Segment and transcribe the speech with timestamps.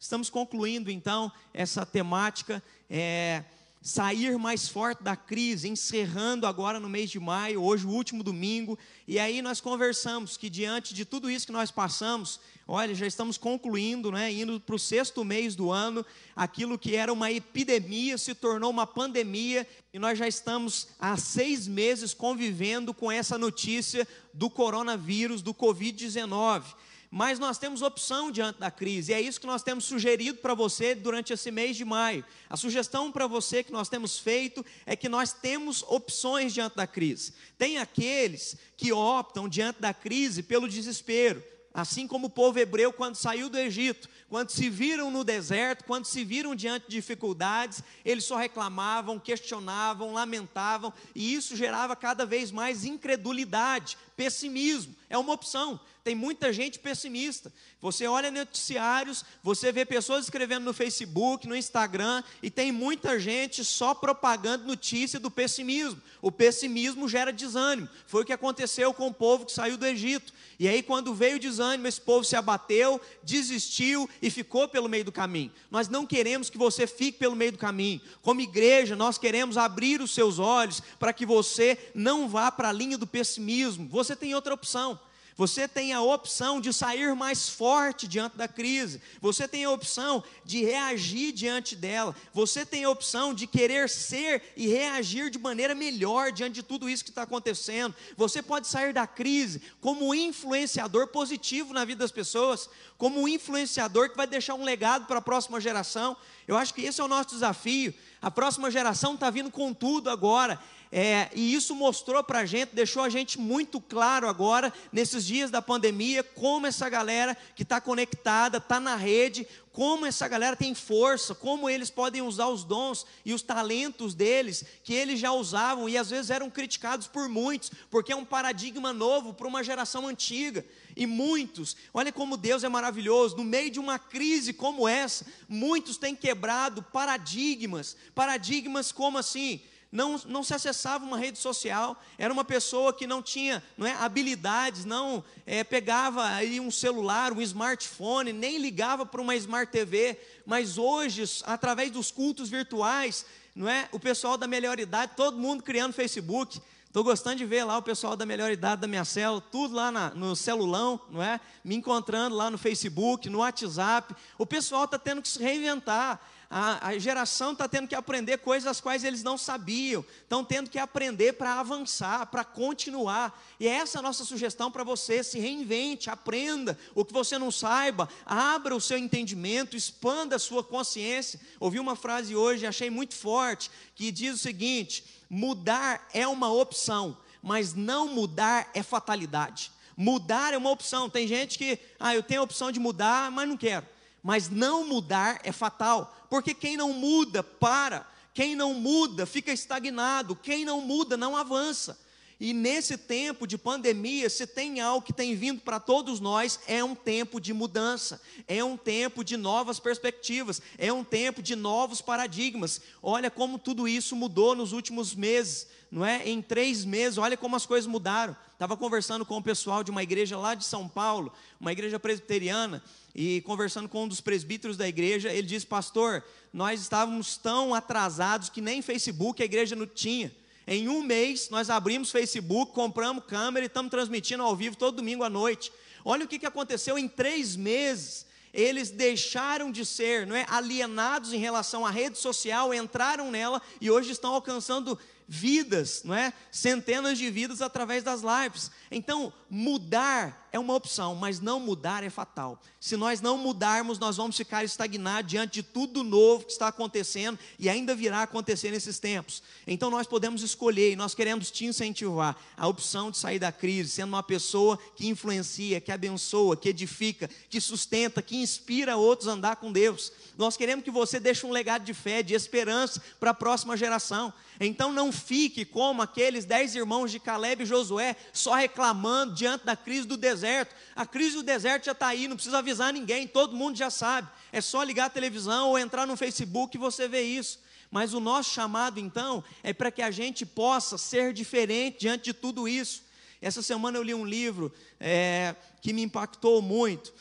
[0.00, 2.62] Estamos concluindo então essa temática.
[2.88, 3.44] É,
[3.80, 8.78] sair mais forte da crise, encerrando agora no mês de maio, hoje o último domingo,
[9.06, 13.38] e aí nós conversamos que diante de tudo isso que nós passamos, olha, já estamos
[13.38, 16.04] concluindo, né, indo para o sexto mês do ano,
[16.34, 21.68] aquilo que era uma epidemia se tornou uma pandemia, e nós já estamos há seis
[21.68, 26.64] meses convivendo com essa notícia do coronavírus, do Covid-19
[27.10, 30.54] mas nós temos opção diante da crise, e é isso que nós temos sugerido para
[30.54, 32.24] você durante esse mês de maio.
[32.50, 36.86] A sugestão para você que nós temos feito é que nós temos opções diante da
[36.86, 37.32] crise.
[37.56, 43.16] Tem aqueles que optam diante da crise pelo desespero, assim como o povo hebreu quando
[43.16, 48.24] saiu do Egito, quando se viram no deserto, quando se viram diante de dificuldades, eles
[48.24, 54.94] só reclamavam, questionavam, lamentavam, e isso gerava cada vez mais incredulidade, pessimismo.
[55.08, 55.80] É uma opção.
[56.04, 57.52] Tem muita gente pessimista.
[57.80, 63.64] Você olha noticiários, você vê pessoas escrevendo no Facebook, no Instagram, e tem muita gente
[63.64, 66.00] só propagando notícia do pessimismo.
[66.22, 67.88] O pessimismo gera desânimo.
[68.06, 70.32] Foi o que aconteceu com o povo que saiu do Egito.
[70.58, 75.04] E aí, quando veio o desânimo, esse povo se abateu, desistiu e ficou pelo meio
[75.04, 75.52] do caminho.
[75.70, 78.00] Nós não queremos que você fique pelo meio do caminho.
[78.22, 82.72] Como igreja, nós queremos abrir os seus olhos para que você não vá para a
[82.72, 83.88] linha do pessimismo.
[83.88, 84.98] Você tem outra opção.
[85.38, 89.00] Você tem a opção de sair mais forte diante da crise.
[89.20, 92.12] Você tem a opção de reagir diante dela.
[92.34, 96.90] Você tem a opção de querer ser e reagir de maneira melhor diante de tudo
[96.90, 97.94] isso que está acontecendo.
[98.16, 103.28] Você pode sair da crise como um influenciador positivo na vida das pessoas, como um
[103.28, 106.16] influenciador que vai deixar um legado para a próxima geração.
[106.48, 107.94] Eu acho que esse é o nosso desafio.
[108.20, 110.58] A próxima geração está vindo com tudo agora.
[110.90, 115.50] É, e isso mostrou para a gente, deixou a gente muito claro agora, nesses dias
[115.50, 120.74] da pandemia, como essa galera que está conectada, está na rede, como essa galera tem
[120.74, 125.88] força, como eles podem usar os dons e os talentos deles, que eles já usavam
[125.88, 130.08] e às vezes eram criticados por muitos, porque é um paradigma novo para uma geração
[130.08, 130.64] antiga.
[130.96, 135.96] E muitos, olha como Deus é maravilhoso, no meio de uma crise como essa, muitos
[135.96, 142.44] têm quebrado paradigmas, paradigmas como assim, não, não se acessava uma rede social, era uma
[142.44, 148.32] pessoa que não tinha não é, habilidades, não é, pegava aí um celular, um smartphone,
[148.32, 153.98] nem ligava para uma Smart TV, mas hoje, através dos cultos virtuais, não é, o
[153.98, 158.16] pessoal da melhor idade, todo mundo criando Facebook, Estou gostando de ver lá o pessoal
[158.16, 161.38] da melhor idade da minha célula, tudo lá na, no celulão, não é?
[161.62, 164.16] Me encontrando lá no Facebook, no WhatsApp.
[164.38, 166.18] O pessoal está tendo que se reinventar
[166.50, 170.70] a, a geração está tendo que aprender coisas as quais eles não sabiam, estão tendo
[170.70, 173.38] que aprender para avançar, para continuar.
[173.60, 177.50] E é essa a nossa sugestão para você: se reinvente, aprenda o que você não
[177.50, 181.38] saiba, abra o seu entendimento, expanda a sua consciência.
[181.60, 187.18] Ouvi uma frase hoje, achei muito forte, que diz o seguinte: mudar é uma opção,
[187.42, 189.70] mas não mudar é fatalidade.
[189.94, 191.10] Mudar é uma opção.
[191.10, 193.84] Tem gente que, ah, eu tenho a opção de mudar, mas não quero.
[194.22, 200.36] Mas não mudar é fatal, porque quem não muda para, quem não muda fica estagnado,
[200.36, 201.98] quem não muda não avança.
[202.40, 206.84] E nesse tempo de pandemia, se tem algo que tem vindo para todos nós, é
[206.84, 212.00] um tempo de mudança, é um tempo de novas perspectivas, é um tempo de novos
[212.00, 212.80] paradigmas.
[213.02, 216.28] Olha como tudo isso mudou nos últimos meses, não é?
[216.28, 218.36] Em três meses, olha como as coisas mudaram.
[218.52, 222.84] Estava conversando com o pessoal de uma igreja lá de São Paulo, uma igreja presbiteriana,
[223.20, 228.48] e conversando com um dos presbíteros da igreja, ele disse: Pastor, nós estávamos tão atrasados
[228.48, 230.32] que nem Facebook a igreja não tinha.
[230.64, 235.24] Em um mês, nós abrimos Facebook, compramos câmera e estamos transmitindo ao vivo todo domingo
[235.24, 235.72] à noite.
[236.04, 238.24] Olha o que, que aconteceu em três meses.
[238.54, 243.90] Eles deixaram de ser não é, alienados em relação à rede social, entraram nela e
[243.90, 244.96] hoje estão alcançando
[245.28, 246.32] vidas, não é?
[246.50, 248.70] Centenas de vidas através das lives.
[248.90, 252.60] Então, mudar é uma opção, mas não mudar é fatal.
[252.80, 257.38] Se nós não mudarmos, nós vamos ficar estagnados diante de tudo novo que está acontecendo
[257.58, 259.42] e ainda virá acontecer nesses tempos.
[259.66, 263.90] Então, nós podemos escolher e nós queremos te incentivar a opção de sair da crise,
[263.90, 269.32] sendo uma pessoa que influencia, que abençoa, que edifica, que sustenta, que inspira outros a
[269.32, 270.12] andar com Deus.
[270.36, 274.32] Nós queremos que você deixe um legado de fé, de esperança para a próxima geração.
[274.60, 279.76] Então não fique como aqueles dez irmãos de Caleb e Josué, só reclamando diante da
[279.76, 280.74] crise do deserto.
[280.94, 284.28] A crise do deserto já está aí, não precisa avisar ninguém, todo mundo já sabe.
[284.52, 287.60] É só ligar a televisão ou entrar no Facebook e você vê isso.
[287.90, 292.34] Mas o nosso chamado então é para que a gente possa ser diferente diante de
[292.34, 293.02] tudo isso.
[293.40, 297.14] Essa semana eu li um livro é, que me impactou muito.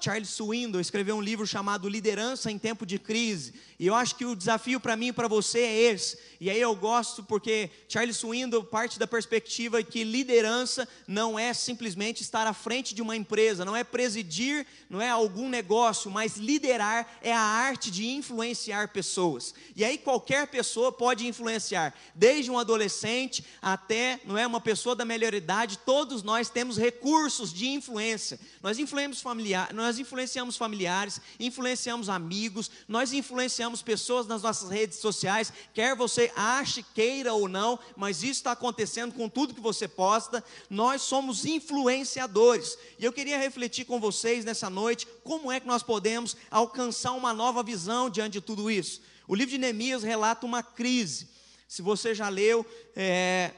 [0.00, 3.54] Charles Swindoll escreveu um livro chamado Liderança em Tempo de Crise.
[3.78, 6.18] E eu acho que o desafio para mim e para você é esse.
[6.40, 12.22] E aí eu gosto porque Charles Swindoll parte da perspectiva que liderança não é simplesmente
[12.22, 17.18] estar à frente de uma empresa, não é presidir, não é algum negócio, mas liderar
[17.22, 19.54] é a arte de influenciar pessoas.
[19.76, 25.04] E aí qualquer pessoa pode influenciar, desde um adolescente até, não é, uma pessoa da
[25.04, 28.38] melhor idade, todos nós temos recursos de influência.
[28.60, 35.52] Nós influenciamos familiares, nós influenciamos familiares, influenciamos amigos, nós influenciamos pessoas nas nossas redes sociais,
[35.72, 40.44] quer você ache, queira ou não, mas isso está acontecendo com tudo que você posta.
[40.68, 42.76] Nós somos influenciadores.
[42.98, 47.32] E eu queria refletir com vocês nessa noite como é que nós podemos alcançar uma
[47.32, 49.00] nova visão diante de tudo isso.
[49.26, 51.28] O livro de Neemias relata uma crise.
[51.68, 53.52] Se você já leu, é,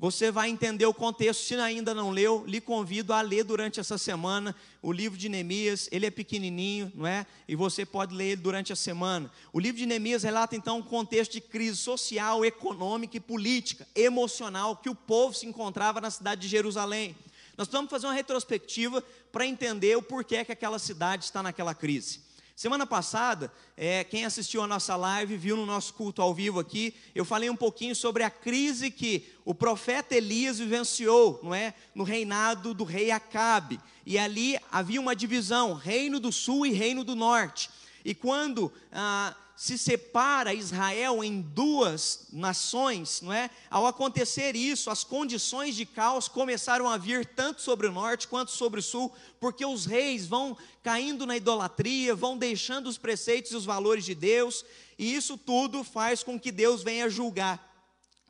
[0.00, 1.42] você vai entender o contexto.
[1.44, 5.90] Se ainda não leu, lhe convido a ler durante essa semana o livro de Neemias.
[5.92, 7.26] Ele é pequenininho, não é?
[7.46, 9.30] E você pode ler ele durante a semana.
[9.52, 14.74] O livro de Neemias relata então um contexto de crise social, econômica e política, emocional
[14.74, 17.14] que o povo se encontrava na cidade de Jerusalém.
[17.58, 22.20] Nós vamos fazer uma retrospectiva para entender o porquê que aquela cidade está naquela crise.
[22.60, 26.94] Semana passada, é, quem assistiu a nossa live, viu no nosso culto ao vivo aqui,
[27.14, 31.72] eu falei um pouquinho sobre a crise que o profeta Elias vivenciou, não é?
[31.94, 33.80] No reinado do rei Acabe.
[34.04, 37.70] E ali havia uma divisão, reino do sul e reino do norte.
[38.04, 43.50] E quando ah, se separa Israel em duas nações, não é?
[43.68, 48.50] Ao acontecer isso, as condições de caos começaram a vir tanto sobre o norte quanto
[48.52, 53.56] sobre o sul, porque os reis vão caindo na idolatria, vão deixando os preceitos e
[53.56, 54.64] os valores de Deus,
[54.98, 57.62] e isso tudo faz com que Deus venha julgar.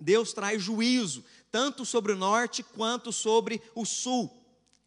[0.00, 4.36] Deus traz juízo, tanto sobre o norte quanto sobre o sul.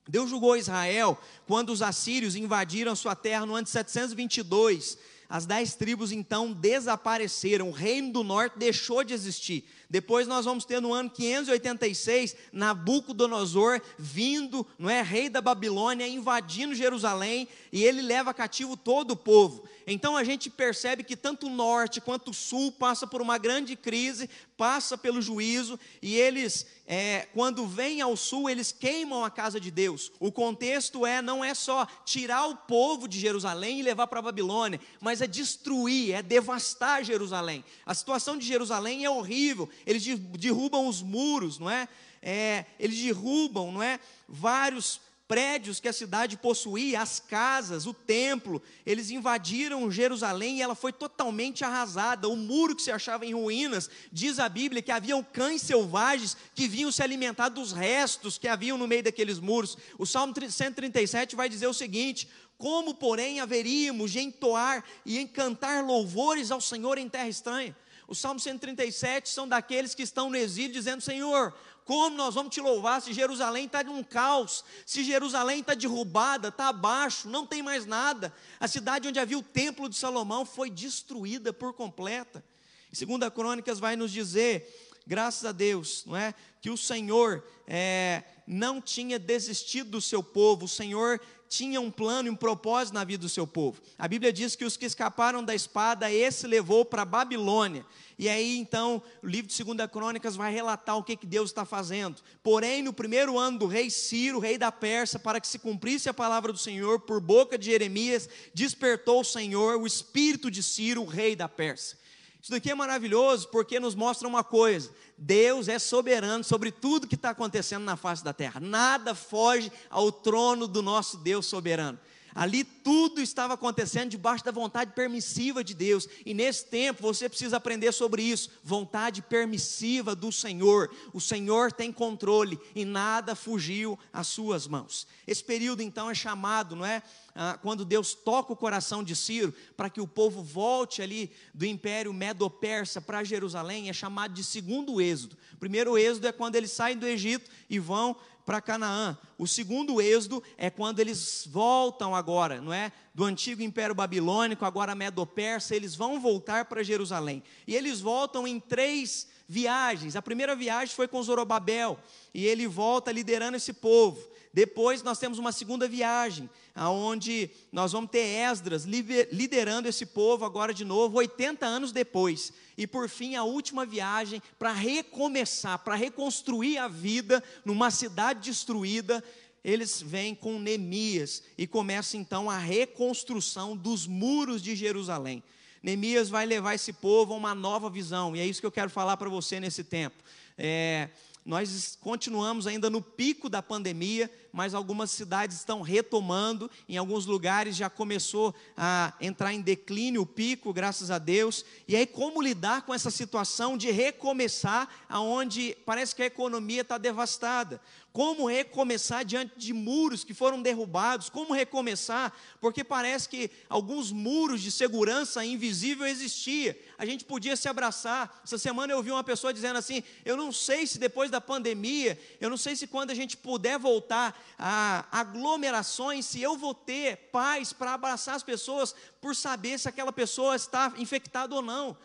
[0.10, 1.18] Deus julgou Israel
[1.48, 7.70] quando os assírios invadiram sua terra no ano de 722 as dez tribos então desapareceram,
[7.70, 9.66] o reino do norte deixou de existir.
[9.90, 16.76] Depois nós vamos ter no ano 586 Nabucodonosor vindo, não é, rei da Babilônia, invadindo
[16.76, 19.64] Jerusalém, e ele leva cativo todo o povo.
[19.86, 23.76] Então a gente percebe que tanto o norte quanto o sul passa por uma grande
[23.76, 29.60] crise, passa pelo juízo, e eles, é, quando vêm ao sul, eles queimam a casa
[29.60, 30.12] de Deus.
[30.20, 34.24] O contexto é não é só tirar o povo de Jerusalém e levar para a
[34.24, 37.64] Babilônia, mas é destruir, é devastar Jerusalém.
[37.86, 39.70] A situação de Jerusalém é horrível.
[39.86, 40.04] Eles
[40.38, 41.88] derrubam os muros, não é?
[42.22, 44.00] é eles derrubam, não é?
[44.28, 50.76] Vários prédios que a cidade possuía, as casas, o templo, eles invadiram Jerusalém e ela
[50.76, 52.28] foi totalmente arrasada.
[52.28, 56.68] O muro que se achava em ruínas, diz a Bíblia que haviam cães selvagens que
[56.68, 59.78] vinham se alimentar dos restos que haviam no meio daqueles muros.
[59.98, 62.28] O Salmo 137 vai dizer o seguinte:
[62.58, 67.76] Como, porém, haveríamos de entoar e encantar louvores ao Senhor em terra estranha?
[68.08, 71.54] O Salmo 137 são daqueles que estão no exílio dizendo: Senhor,
[71.86, 76.70] como nós vamos te louvar se Jerusalém está num caos, se Jerusalém está derrubada, está
[76.70, 78.34] abaixo, não tem mais nada.
[78.60, 82.44] A cidade onde havia o templo de Salomão foi destruída por completa.
[82.92, 88.80] Segunda Crônicas vai nos dizer, graças a Deus, não é, que o Senhor é, não
[88.80, 91.20] tinha desistido do seu povo, o Senhor
[91.54, 93.80] tinha um plano e um propósito na vida do seu povo.
[93.98, 97.86] A Bíblia diz que os que escaparam da espada, esse levou para Babilônia.
[98.18, 101.64] E aí então, o livro de 2 Crônicas vai relatar o que, que Deus está
[101.64, 102.22] fazendo.
[102.42, 106.14] Porém, no primeiro ano do rei Ciro, rei da Pérsia, para que se cumprisse a
[106.14, 111.36] palavra do Senhor, por boca de Jeremias, despertou o Senhor o espírito de Ciro, rei
[111.36, 111.98] da Pérsia.
[112.44, 117.16] Isso daqui é maravilhoso porque nos mostra uma coisa: Deus é soberano sobre tudo que
[117.16, 118.60] está acontecendo na face da terra.
[118.60, 121.98] Nada foge ao trono do nosso Deus soberano.
[122.36, 126.08] Ali tudo estava acontecendo debaixo da vontade permissiva de Deus.
[126.26, 128.50] E nesse tempo você precisa aprender sobre isso.
[128.64, 130.94] Vontade permissiva do Senhor.
[131.14, 135.08] O Senhor tem controle e nada fugiu às suas mãos.
[135.28, 137.04] Esse período então é chamado, não é?
[137.36, 141.66] Ah, quando Deus toca o coração de Ciro para que o povo volte ali do
[141.66, 145.36] império medo-persa para Jerusalém, é chamado de segundo êxodo.
[145.54, 149.18] O primeiro êxodo é quando eles saem do Egito e vão para Canaã.
[149.38, 152.92] O segundo êxodo é quando eles voltam agora, não é?
[153.14, 157.44] Do antigo império babilônico, agora medo-persa, eles vão voltar para Jerusalém.
[157.68, 160.16] E eles voltam em três viagens.
[160.16, 162.00] A primeira viagem foi com Zorobabel,
[162.34, 164.28] e ele volta liderando esse povo.
[164.52, 170.74] Depois nós temos uma segunda viagem, aonde nós vamos ter Esdras liderando esse povo agora
[170.74, 172.52] de novo, 80 anos depois.
[172.78, 179.24] E por fim, a última viagem para recomeçar, para reconstruir a vida numa cidade destruída,
[179.64, 185.44] eles vêm com Neemias e começam então a reconstrução dos muros de Jerusalém.
[185.84, 188.90] Neemias vai levar esse povo a uma nova visão, e é isso que eu quero
[188.90, 190.16] falar para você nesse tempo.
[190.58, 191.10] É,
[191.46, 197.76] nós continuamos ainda no pico da pandemia, mas algumas cidades estão retomando, em alguns lugares
[197.76, 201.66] já começou a entrar em declínio o pico, graças a Deus.
[201.88, 207.00] E aí, como lidar com essa situação de recomeçar, aonde parece que a economia está
[207.00, 207.82] devastada?
[208.14, 211.32] Como recomeçar diante de muros que foram derrubados?
[211.32, 212.32] Como recomeçar?
[212.62, 216.76] Porque parece que alguns muros de segurança invisível existiam.
[216.96, 218.40] A gente podia se abraçar.
[218.44, 222.20] Essa semana eu ouvi uma pessoa dizendo assim: Eu não sei se depois da pandemia,
[222.40, 227.74] eu não sei se quando a gente puder voltar aglomerações, se eu vou ter paz
[227.74, 231.98] para abraçar as pessoas por saber se aquela pessoa está infectada ou não.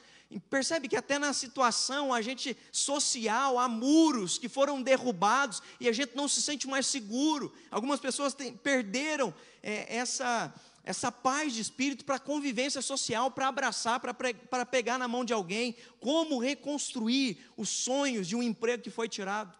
[0.50, 5.92] Percebe que até na situação a gente social há muros que foram derrubados e a
[5.92, 7.50] gente não se sente mais seguro.
[7.70, 10.52] Algumas pessoas tem, perderam é, essa
[10.84, 15.76] essa paz de espírito para convivência social, para abraçar, para pegar na mão de alguém,
[16.00, 19.54] como reconstruir os sonhos de um emprego que foi tirado,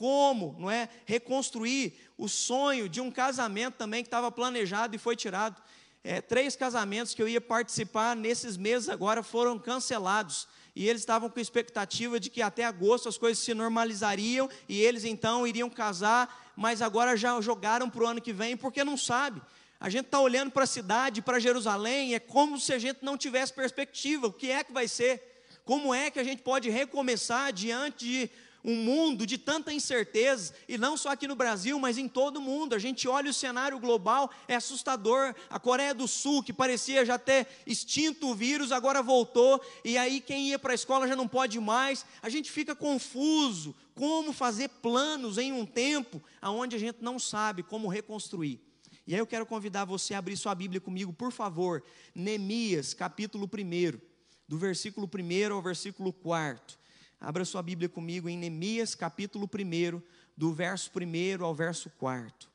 [0.00, 5.14] como, não é, reconstruir o sonho de um casamento também que estava planejado e foi
[5.14, 5.60] tirado
[6.02, 10.48] é, três casamentos que eu ia participar nesses meses agora foram cancelados.
[10.74, 15.04] E eles estavam com expectativa de que até agosto as coisas se normalizariam e eles
[15.04, 19.42] então iriam casar, mas agora já jogaram para o ano que vem porque não sabe.
[19.78, 23.18] A gente está olhando para a cidade, para Jerusalém, é como se a gente não
[23.18, 24.28] tivesse perspectiva.
[24.28, 25.42] O que é que vai ser?
[25.62, 28.30] Como é que a gente pode recomeçar diante de
[28.64, 32.42] um mundo de tanta incerteza, e não só aqui no Brasil, mas em todo o
[32.42, 32.74] mundo.
[32.74, 35.34] A gente olha o cenário global, é assustador.
[35.48, 40.20] A Coreia do Sul, que parecia já ter extinto o vírus, agora voltou, e aí
[40.20, 42.04] quem ia para a escola já não pode mais.
[42.22, 43.74] A gente fica confuso.
[43.94, 48.58] Como fazer planos em um tempo onde a gente não sabe como reconstruir?
[49.06, 51.82] E aí eu quero convidar você a abrir sua Bíblia comigo, por favor.
[52.14, 53.98] Neemias, capítulo 1,
[54.46, 56.78] do versículo 1 ao versículo 4.
[57.20, 60.00] Abra sua Bíblia comigo em Neemias, capítulo 1,
[60.34, 62.48] do verso 1 ao verso 4.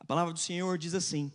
[0.00, 1.32] A palavra do Senhor diz assim: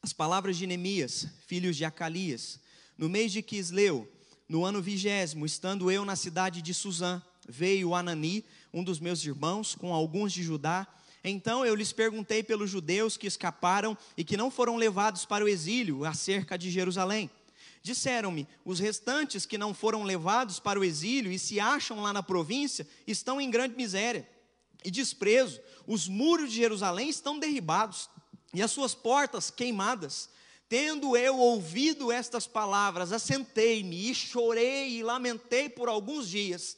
[0.00, 2.58] As palavras de Neemias, filhos de Acalias,
[2.96, 4.10] no mês de Quisleu,
[4.48, 8.42] no ano vigésimo, estando eu na cidade de Suzã, veio Anani,
[8.72, 10.86] um dos meus irmãos, com alguns de Judá.
[11.22, 15.48] Então eu lhes perguntei pelos judeus que escaparam e que não foram levados para o
[15.48, 17.30] exílio acerca de Jerusalém.
[17.82, 22.22] Disseram-me: os restantes que não foram levados para o exílio e se acham lá na
[22.22, 24.28] província estão em grande miséria
[24.84, 25.60] e desprezo.
[25.86, 28.08] Os muros de Jerusalém estão derribados
[28.52, 30.28] e as suas portas queimadas.
[30.68, 36.76] Tendo eu ouvido estas palavras, assentei-me e chorei e lamentei por alguns dias.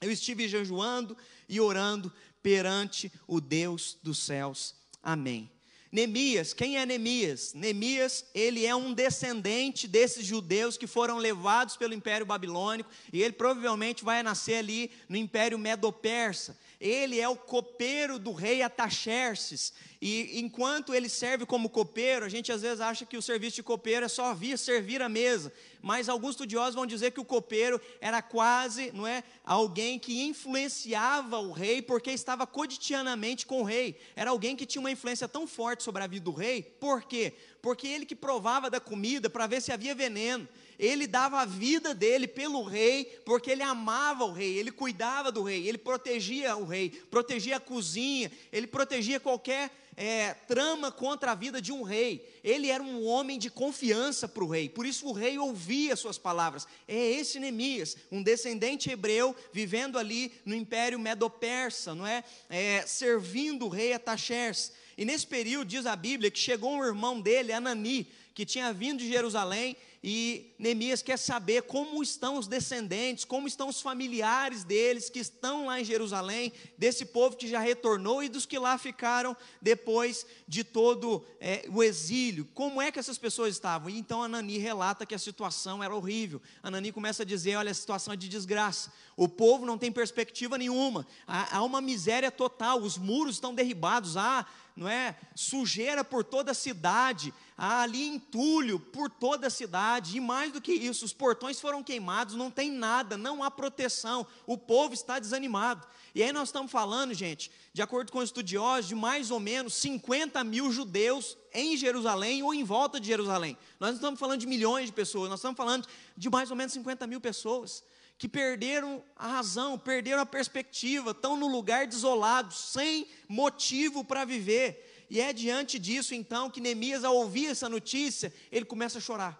[0.00, 1.16] Eu estive jejuando
[1.48, 4.74] e orando perante o Deus dos céus.
[5.02, 5.50] Amém.
[5.92, 7.52] Neemias, quem é Neemias?
[7.52, 13.34] Neemias, ele é um descendente desses judeus que foram levados pelo Império Babilônico, e ele
[13.34, 16.58] provavelmente vai nascer ali no Império Medo-Persa.
[16.80, 22.50] Ele é o copeiro do rei Ataxerxes, e enquanto ele serve como copeiro, a gente
[22.50, 26.08] às vezes acha que o serviço de copeiro é só vir servir a mesa, mas
[26.08, 31.50] alguns estudiosos vão dizer que o copeiro era quase, não é, alguém que influenciava o
[31.52, 33.98] rei porque estava cotidianamente com o rei.
[34.14, 36.62] Era alguém que tinha uma influência tão forte sobre a vida do rei.
[36.62, 37.34] Por quê?
[37.62, 40.48] Porque ele que provava da comida para ver se havia veneno.
[40.76, 45.44] Ele dava a vida dele pelo rei, porque ele amava o rei, ele cuidava do
[45.44, 51.34] rei, ele protegia o rei, protegia a cozinha, ele protegia qualquer é, trama contra a
[51.36, 52.28] vida de um rei.
[52.42, 56.18] Ele era um homem de confiança para o rei, por isso o rei ouvia suas
[56.18, 56.66] palavras.
[56.88, 62.24] É esse Neemias, um descendente hebreu, vivendo ali no Império Medo-Persa, não é?
[62.48, 62.84] é?
[62.86, 64.72] Servindo o rei Ataxerxes.
[64.96, 68.98] E nesse período, diz a Bíblia, que chegou um irmão dele, Anani, que tinha vindo
[68.98, 75.08] de Jerusalém e Neemias quer saber como estão os descendentes, como estão os familiares deles
[75.08, 79.36] que estão lá em Jerusalém, desse povo que já retornou e dos que lá ficaram
[79.60, 82.48] depois de todo é, o exílio.
[82.52, 83.88] Como é que essas pessoas estavam?
[83.88, 86.42] E então Anani relata que a situação era horrível.
[86.64, 88.92] Anani começa a dizer: olha, a situação é de desgraça.
[89.16, 91.06] O povo não tem perspectiva nenhuma.
[91.28, 92.80] Há, há uma miséria total.
[92.80, 94.16] Os muros estão derribados.
[94.16, 94.44] Há
[94.76, 95.16] não é?
[95.34, 100.60] Sujeira por toda a cidade, há ali entulho por toda a cidade, e mais do
[100.60, 105.18] que isso, os portões foram queimados, não tem nada, não há proteção, o povo está
[105.18, 105.86] desanimado.
[106.14, 109.74] E aí nós estamos falando, gente, de acordo com os estudiosos, de mais ou menos
[109.74, 113.56] 50 mil judeus em Jerusalém ou em volta de Jerusalém.
[113.80, 115.86] Nós não estamos falando de milhões de pessoas, nós estamos falando
[116.16, 117.82] de mais ou menos 50 mil pessoas
[118.18, 125.06] que perderam a razão, perderam a perspectiva, estão no lugar desolado, sem motivo para viver.
[125.10, 129.38] E é diante disso então que Neemias, ao ouvir essa notícia, ele começa a chorar.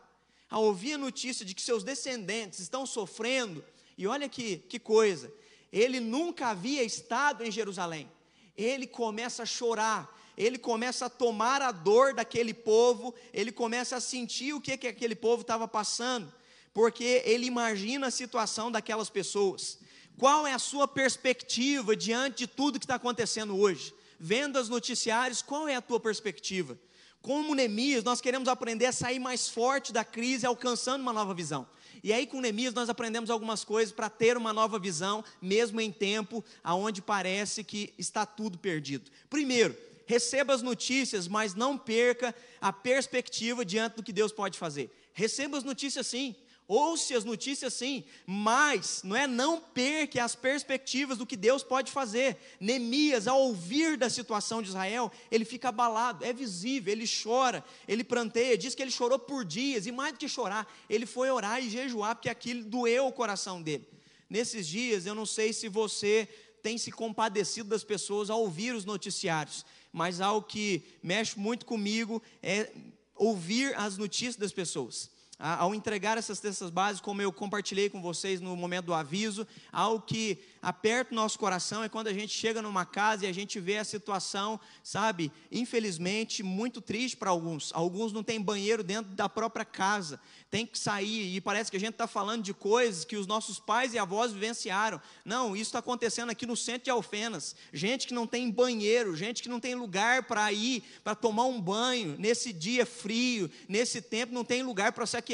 [0.51, 3.65] Ao ouvir a notícia de que seus descendentes estão sofrendo,
[3.97, 5.33] e olha que, que coisa,
[5.73, 8.11] ele nunca havia estado em Jerusalém.
[8.57, 14.01] Ele começa a chorar, ele começa a tomar a dor daquele povo, ele começa a
[14.01, 16.33] sentir o que, que aquele povo estava passando
[16.75, 19.79] porque ele imagina a situação daquelas pessoas.
[20.17, 23.95] Qual é a sua perspectiva diante de tudo que está acontecendo hoje?
[24.19, 26.79] Vendo os noticiários, qual é a tua perspectiva?
[27.21, 31.67] Como Neemias, nós queremos aprender a sair mais forte da crise, alcançando uma nova visão.
[32.03, 35.93] E aí, com Neemias, nós aprendemos algumas coisas para ter uma nova visão, mesmo em
[35.93, 39.09] tempo aonde parece que está tudo perdido.
[39.31, 44.91] Primeiro, receba as notícias, mas não perca a perspectiva diante do que Deus pode fazer.
[45.13, 46.35] Receba as notícias sim,
[46.69, 51.91] Ouça as notícias sim, mas não é não perca as perspectivas do que Deus pode
[51.91, 52.37] fazer.
[52.61, 58.05] Neemias, ao ouvir da situação de Israel, ele fica abalado, é visível, ele chora, ele
[58.05, 61.63] pranteia, diz que ele chorou por dias, e mais do que chorar, ele foi orar
[61.63, 63.87] e jejuar, porque aquilo doeu o coração dele.
[64.31, 66.29] Nesses dias, eu não sei se você
[66.63, 72.23] tem se compadecido das pessoas ao ouvir os noticiários, mas algo que mexe muito comigo
[72.41, 72.73] é
[73.17, 75.12] ouvir as notícias das pessoas
[75.43, 80.01] ao entregar essas cestas básicas, como eu compartilhei com vocês no momento do aviso, algo
[80.01, 83.59] que aperta o nosso coração é quando a gente chega numa casa e a gente
[83.59, 87.73] vê a situação, sabe, infelizmente, muito triste para alguns.
[87.75, 91.81] Alguns não têm banheiro dentro da própria casa, tem que sair, e parece que a
[91.81, 95.01] gente está falando de coisas que os nossos pais e avós vivenciaram.
[95.25, 97.57] Não, isso está acontecendo aqui no centro de Alfenas.
[97.73, 101.61] Gente que não tem banheiro, gente que não tem lugar para ir, para tomar um
[101.61, 105.32] banho, nesse dia frio, nesse tempo, não tem lugar para se aquecer.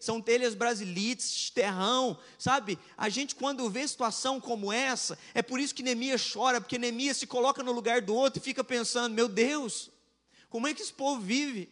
[0.00, 2.78] São telhas brasilites, terrão, sabe?
[2.96, 7.18] A gente, quando vê situação como essa, é por isso que Neemias chora, porque Neemias
[7.18, 9.90] se coloca no lugar do outro e fica pensando: meu Deus,
[10.48, 11.68] como é que esse povo vive?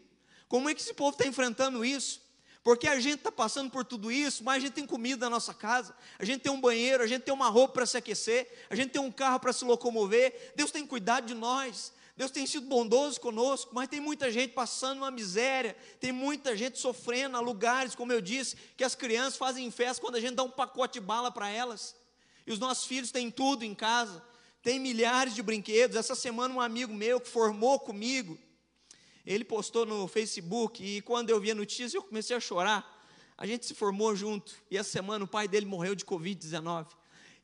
[0.48, 2.26] Como é que esse povo está enfrentando isso?
[2.62, 5.54] Porque a gente está passando por tudo isso, mas a gente tem comida na nossa
[5.54, 8.74] casa, a gente tem um banheiro, a gente tem uma roupa para se aquecer, a
[8.74, 12.66] gente tem um carro para se locomover, Deus tem cuidado de nós, Deus tem sido
[12.66, 17.94] bondoso conosco, mas tem muita gente passando uma miséria, tem muita gente sofrendo, há lugares,
[17.94, 21.00] como eu disse, que as crianças fazem festa quando a gente dá um pacote de
[21.00, 21.94] bala para elas,
[22.44, 24.20] e os nossos filhos têm tudo em casa,
[24.60, 25.96] tem milhares de brinquedos.
[25.96, 28.36] Essa semana, um amigo meu que formou comigo,
[29.24, 33.00] ele postou no Facebook e quando eu vi a notícia eu comecei a chorar.
[33.36, 36.88] A gente se formou junto e essa semana o pai dele morreu de Covid-19.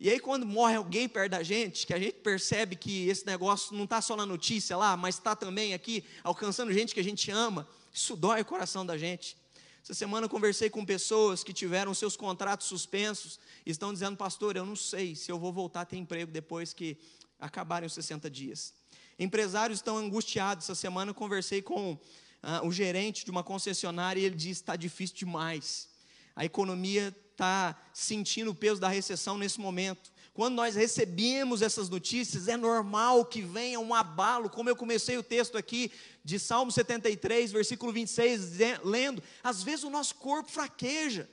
[0.01, 3.75] E aí, quando morre alguém perto da gente, que a gente percebe que esse negócio
[3.77, 7.31] não está só na notícia lá, mas está também aqui, alcançando gente que a gente
[7.31, 9.37] ama, isso dói o coração da gente.
[9.83, 14.57] Essa semana eu conversei com pessoas que tiveram seus contratos suspensos e estão dizendo, pastor,
[14.57, 16.97] eu não sei se eu vou voltar a ter emprego depois que
[17.39, 18.73] acabarem os 60 dias.
[19.19, 20.65] Empresários estão angustiados.
[20.65, 21.99] Essa semana eu conversei com
[22.43, 25.89] ah, o gerente de uma concessionária e ele disse: está difícil demais.
[26.37, 30.13] A economia está sentindo o peso da recessão nesse momento.
[30.33, 35.23] Quando nós recebemos essas notícias, é normal que venha um abalo, como eu comecei o
[35.23, 35.93] texto aqui
[36.25, 39.23] de Salmo 73, versículo 26, lendo.
[39.45, 41.31] Às vezes o nosso corpo fraqueja,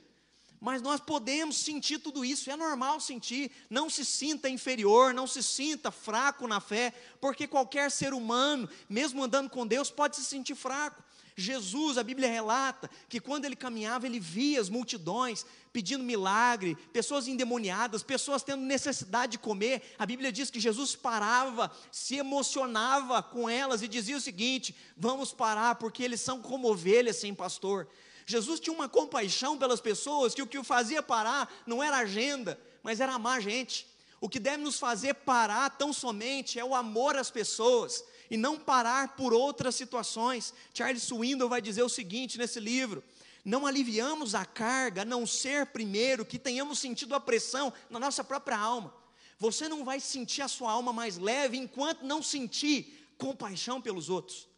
[0.60, 3.50] mas nós podemos sentir tudo isso, é normal sentir.
[3.68, 9.24] Não se sinta inferior, não se sinta fraco na fé, porque qualquer ser humano, mesmo
[9.24, 11.02] andando com Deus, pode se sentir fraco.
[11.36, 17.26] Jesus, a Bíblia relata que quando ele caminhava, ele via as multidões pedindo milagre, pessoas
[17.26, 19.94] endemoniadas, pessoas tendo necessidade de comer.
[19.98, 25.32] A Bíblia diz que Jesus parava, se emocionava com elas e dizia o seguinte: Vamos
[25.32, 27.88] parar, porque eles são como ovelhas sem pastor.
[28.26, 32.60] Jesus tinha uma compaixão pelas pessoas que o que o fazia parar não era agenda,
[32.82, 33.91] mas era amar gente.
[34.22, 38.56] O que deve nos fazer parar tão somente é o amor às pessoas e não
[38.56, 40.54] parar por outras situações.
[40.72, 43.02] Charles Swindoll vai dizer o seguinte nesse livro:
[43.44, 48.22] não aliviamos a carga, a não ser primeiro que tenhamos sentido a pressão na nossa
[48.22, 48.94] própria alma.
[49.40, 54.51] Você não vai sentir a sua alma mais leve enquanto não sentir compaixão pelos outros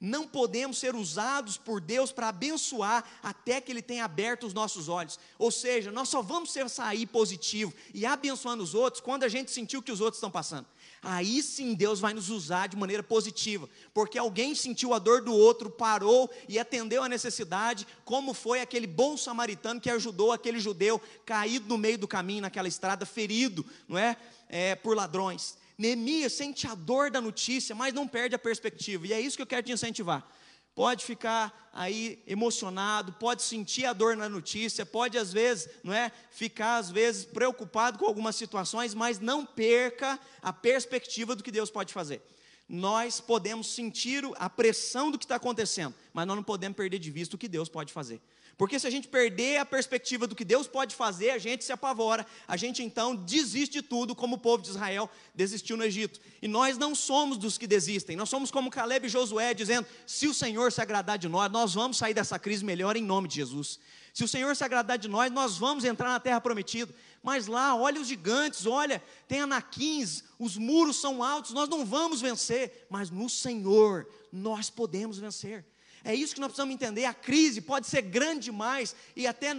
[0.00, 4.88] não podemos ser usados por Deus para abençoar até que Ele tenha aberto os nossos
[4.88, 5.18] olhos.
[5.38, 9.76] Ou seja, nós só vamos sair positivo e abençoando os outros quando a gente sentir
[9.76, 10.66] o que os outros estão passando.
[11.02, 15.32] Aí sim Deus vai nos usar de maneira positiva, porque alguém sentiu a dor do
[15.32, 21.00] outro, parou e atendeu a necessidade, como foi aquele bom samaritano que ajudou aquele judeu
[21.24, 24.16] caído no meio do caminho, naquela estrada, ferido, não é?
[24.48, 25.56] é por ladrões.
[25.78, 29.06] Neemias sente a dor da notícia, mas não perde a perspectiva.
[29.06, 30.26] E é isso que eu quero te incentivar.
[30.74, 36.12] pode ficar aí emocionado, pode sentir a dor na notícia, pode às vezes, não é,
[36.30, 41.70] ficar às vezes preocupado com algumas situações, mas não perca a perspectiva do que Deus
[41.70, 42.20] pode fazer.
[42.68, 47.10] Nós podemos sentir a pressão do que está acontecendo, mas nós não podemos perder de
[47.10, 48.20] vista o que Deus pode fazer.
[48.56, 51.72] Porque se a gente perder a perspectiva do que Deus pode fazer, a gente se
[51.72, 56.18] apavora, a gente então desiste de tudo, como o povo de Israel desistiu no Egito.
[56.40, 60.26] E nós não somos dos que desistem, nós somos como Caleb e Josué, dizendo: se
[60.26, 63.34] o Senhor se agradar de nós, nós vamos sair dessa crise melhor em nome de
[63.34, 63.78] Jesus.
[64.14, 66.94] Se o Senhor se agradar de nós, nós vamos entrar na terra prometida.
[67.22, 72.22] Mas lá, olha os gigantes, olha, tem anaquins, os muros são altos, nós não vamos
[72.22, 75.66] vencer, mas no Senhor nós podemos vencer.
[76.06, 77.04] É isso que nós precisamos entender.
[77.04, 79.56] A crise pode ser grande demais e até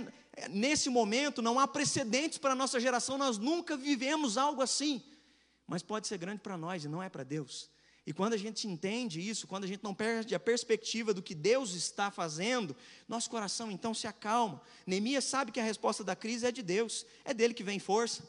[0.50, 5.04] nesse momento não há precedentes para a nossa geração, nós nunca vivemos algo assim.
[5.68, 7.70] Mas pode ser grande para nós e não é para Deus.
[8.06, 11.36] E quando a gente entende isso, quando a gente não perde a perspectiva do que
[11.36, 12.74] Deus está fazendo,
[13.10, 14.62] nosso coração então se acalma.
[14.86, 18.24] Neemias sabe que a resposta da crise é de Deus, é dele que vem força.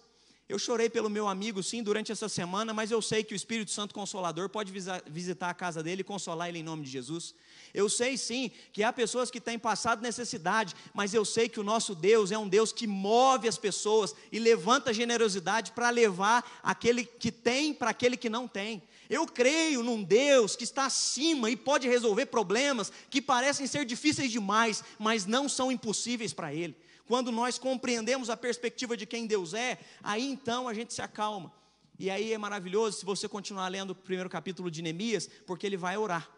[0.48, 3.70] Eu chorei pelo meu amigo, sim, durante essa semana, mas eu sei que o Espírito
[3.70, 4.72] Santo Consolador pode
[5.06, 7.34] visitar a casa dele e consolar ele em nome de Jesus.
[7.74, 11.62] Eu sei sim que há pessoas que têm passado necessidade, mas eu sei que o
[11.62, 17.04] nosso Deus é um Deus que move as pessoas e levanta generosidade para levar aquele
[17.04, 18.82] que tem para aquele que não tem.
[19.10, 24.32] Eu creio num Deus que está acima e pode resolver problemas que parecem ser difíceis
[24.32, 26.74] demais, mas não são impossíveis para Ele.
[27.08, 31.50] Quando nós compreendemos a perspectiva de quem Deus é, aí então a gente se acalma.
[31.98, 35.76] E aí é maravilhoso se você continuar lendo o primeiro capítulo de Neemias, porque ele
[35.76, 36.30] vai orar.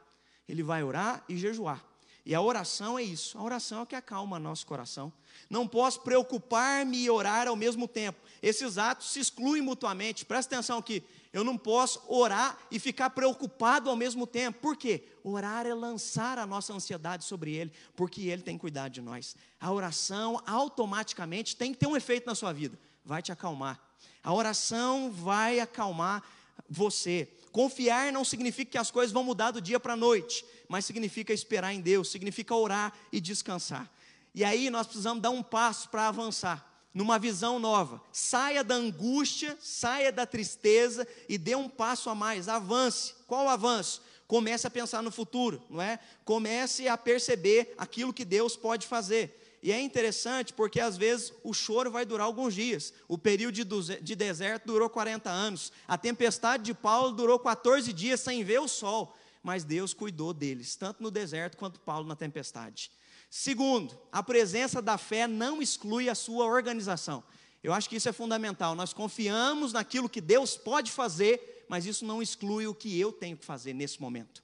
[0.49, 1.85] Ele vai orar e jejuar.
[2.25, 3.37] E a oração é isso.
[3.37, 5.13] A oração é o que acalma nosso coração.
[5.51, 8.21] Não posso preocupar-me e orar ao mesmo tempo.
[8.41, 10.25] Esses atos se excluem mutuamente.
[10.25, 11.03] Presta atenção aqui.
[11.33, 14.59] Eu não posso orar e ficar preocupado ao mesmo tempo.
[14.61, 15.05] Por quê?
[15.23, 19.37] Orar é lançar a nossa ansiedade sobre Ele, porque Ele tem cuidado de nós.
[19.61, 22.79] A oração automaticamente tem que ter um efeito na sua vida.
[23.05, 23.81] Vai te acalmar.
[24.23, 26.23] A oração vai acalmar
[26.69, 27.29] você.
[27.53, 31.33] Confiar não significa que as coisas vão mudar do dia para a noite, mas significa
[31.33, 33.91] esperar em Deus, significa orar e descansar.
[34.35, 38.03] E aí nós precisamos dar um passo para avançar, numa visão nova.
[38.13, 43.15] Saia da angústia, saia da tristeza e dê um passo a mais, avance.
[43.27, 44.03] Qual o avanço?
[44.27, 45.99] Comece a pensar no futuro, não é?
[46.25, 49.37] Comece a perceber aquilo que Deus pode fazer.
[49.63, 52.95] E é interessante porque às vezes o choro vai durar alguns dias.
[53.07, 55.73] O período de deserto durou 40 anos.
[55.87, 59.15] A tempestade de Paulo durou 14 dias sem ver o sol.
[59.43, 62.91] Mas Deus cuidou deles, tanto no deserto quanto Paulo na tempestade.
[63.31, 67.25] Segundo, a presença da fé não exclui a sua organização.
[67.63, 68.75] Eu acho que isso é fundamental.
[68.75, 73.37] Nós confiamos naquilo que Deus pode fazer, mas isso não exclui o que eu tenho
[73.37, 74.43] que fazer nesse momento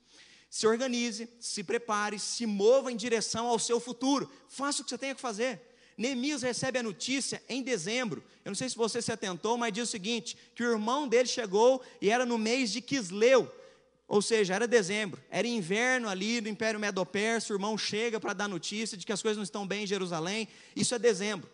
[0.56, 4.30] se organize, se prepare, se mova em direção ao seu futuro.
[4.48, 5.60] Faça o que você tenha que fazer.
[5.98, 8.24] Neemias recebe a notícia em dezembro.
[8.42, 11.28] Eu não sei se você se atentou, mas diz o seguinte: que o irmão dele
[11.28, 13.52] chegou e era no mês de Quisleu,
[14.08, 17.52] ou seja, era dezembro, era inverno ali no Império Medo-Persa.
[17.52, 20.48] O irmão chega para dar notícia de que as coisas não estão bem em Jerusalém.
[20.76, 21.50] Isso é dezembro.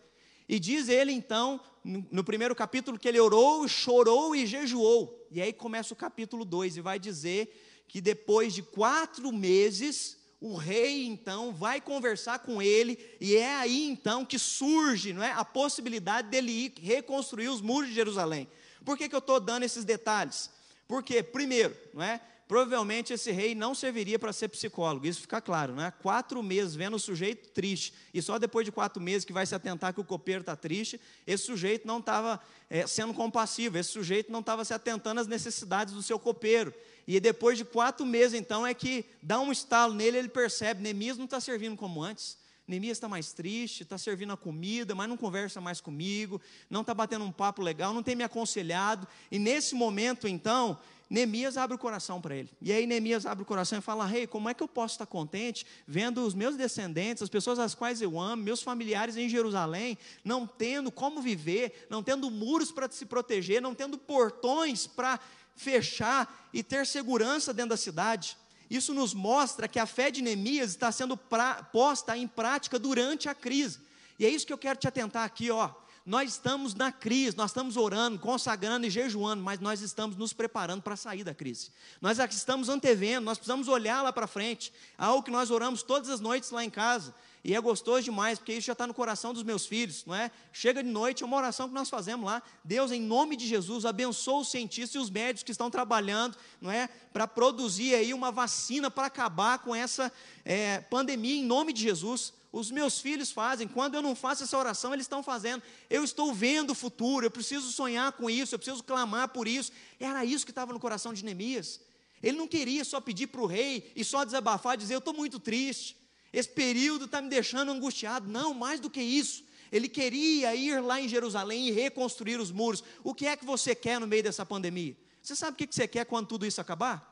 [0.47, 5.27] E diz ele então, no primeiro capítulo, que ele orou, chorou e jejuou.
[5.31, 10.55] E aí começa o capítulo 2 e vai dizer que depois de quatro meses, o
[10.55, 15.45] rei então vai conversar com ele, e é aí então que surge não é, a
[15.45, 18.49] possibilidade dele ir reconstruir os muros de Jerusalém.
[18.85, 20.51] Por que, que eu estou dando esses detalhes?
[20.89, 22.21] Porque, primeiro, não é,
[22.53, 25.91] provavelmente esse rei não serviria para ser psicólogo, isso fica claro, né?
[26.03, 29.55] Quatro meses vendo o sujeito triste, e só depois de quatro meses que vai se
[29.55, 32.39] atentar que o copeiro está triste, esse sujeito não estava
[32.69, 36.75] é, sendo compassivo, esse sujeito não estava se atentando às necessidades do seu copeiro.
[37.09, 41.17] E depois de quatro meses, então, é que dá um estalo nele, ele percebe, Neemias
[41.17, 42.37] não está servindo como antes.
[42.67, 46.95] Neemias está mais triste, está servindo a comida, mas não conversa mais comigo, não está
[46.95, 49.09] batendo um papo legal, não tem me aconselhado.
[49.31, 50.79] E nesse momento, então,
[51.13, 52.49] Neemias abre o coração para ele.
[52.59, 54.95] E aí Neemias abre o coração e fala: Rei, hey, como é que eu posso
[54.95, 59.29] estar contente vendo os meus descendentes, as pessoas às quais eu amo, meus familiares em
[59.29, 65.21] Jerusalém, não tendo como viver, não tendo muros para se proteger, não tendo portões para
[65.55, 68.39] fechar e ter segurança dentro da cidade?
[68.71, 73.29] Isso nos mostra que a fé de Neemias está sendo pra, posta em prática durante
[73.29, 73.81] a crise.
[74.19, 75.69] E é isso que eu quero te atentar aqui, ó.
[76.05, 80.83] Nós estamos na crise, nós estamos orando, consagrando e jejuando, mas nós estamos nos preparando
[80.83, 81.71] para sair da crise.
[82.01, 86.21] Nós estamos antevendo, nós precisamos olhar lá para frente, algo que nós oramos todas as
[86.21, 87.15] noites lá em casa.
[87.45, 90.31] E é gostoso demais, porque isso já está no coração dos meus filhos, não é?
[90.53, 92.41] Chega de noite, é uma oração que nós fazemos lá.
[92.65, 96.71] Deus, em nome de Jesus, abençoa os cientistas e os médicos que estão trabalhando, não
[96.71, 96.89] é?
[97.13, 100.13] Para produzir aí uma vacina para acabar com essa
[100.45, 102.33] é, pandemia, em nome de Jesus.
[102.53, 105.63] Os meus filhos fazem, quando eu não faço essa oração, eles estão fazendo.
[105.89, 109.73] Eu estou vendo o futuro, eu preciso sonhar com isso, eu preciso clamar por isso.
[109.99, 111.81] Era isso que estava no coração de Neemias.
[112.23, 115.41] Ele não queria só pedir para o rei e só desabafar, dizer: Eu estou muito
[115.41, 115.97] triste.
[116.31, 118.29] Esse período está me deixando angustiado.
[118.29, 119.45] Não, mais do que isso.
[119.73, 122.85] Ele queria ir lá em Jerusalém e reconstruir os muros.
[123.03, 124.95] O que é que você quer no meio dessa pandemia?
[125.23, 127.12] Você sabe o que você quer quando tudo isso acabar?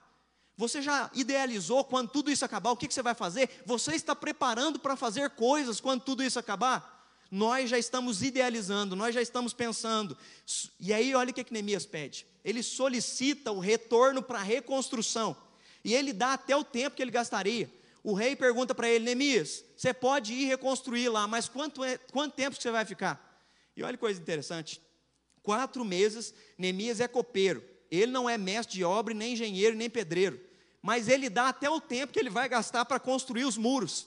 [0.60, 2.70] Você já idealizou quando tudo isso acabar?
[2.70, 3.48] O que você vai fazer?
[3.64, 7.18] Você está preparando para fazer coisas quando tudo isso acabar?
[7.30, 10.14] Nós já estamos idealizando, nós já estamos pensando.
[10.78, 12.26] E aí, olha o que, que Neemias pede.
[12.44, 15.34] Ele solicita o retorno para a reconstrução.
[15.82, 17.72] E ele dá até o tempo que ele gastaria.
[18.04, 22.34] O rei pergunta para ele, Neemias, você pode ir reconstruir lá, mas quanto, é, quanto
[22.34, 23.42] tempo você vai ficar?
[23.74, 24.78] E olha que coisa interessante.
[25.42, 27.64] Quatro meses, Neemias é copeiro.
[27.90, 30.49] Ele não é mestre de obra, nem engenheiro, nem pedreiro.
[30.82, 34.06] Mas ele dá até o tempo que ele vai gastar para construir os muros.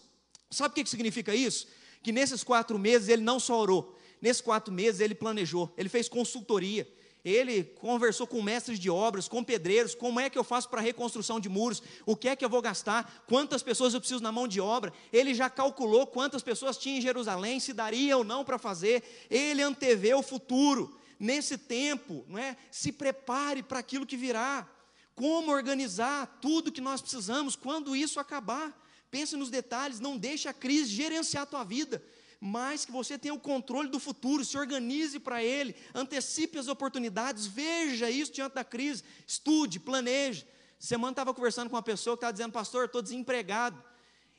[0.49, 1.67] Sabe o que significa isso?
[2.01, 3.97] Que nesses quatro meses ele não só orou.
[4.21, 6.87] Nesses quatro meses ele planejou, ele fez consultoria,
[7.25, 10.83] ele conversou com mestres de obras, com pedreiros, como é que eu faço para a
[10.83, 14.31] reconstrução de muros, o que é que eu vou gastar, quantas pessoas eu preciso na
[14.31, 14.93] mão de obra.
[15.11, 19.03] Ele já calculou quantas pessoas tinha em Jerusalém, se daria ou não para fazer.
[19.29, 20.97] Ele antevê o futuro.
[21.19, 22.57] Nesse tempo, não é?
[22.69, 24.67] Se prepare para aquilo que virá.
[25.15, 28.73] Como organizar tudo que nós precisamos quando isso acabar.
[29.11, 32.03] Pense nos detalhes, não deixe a crise gerenciar a tua vida
[32.45, 37.47] mas que você tenha o controle do futuro, se organize para ele, antecipe as oportunidades,
[37.47, 40.45] veja isso diante da crise, estude, planeje.
[40.77, 43.81] Semana estava conversando com uma pessoa que estava dizendo, pastor, estou desempregado.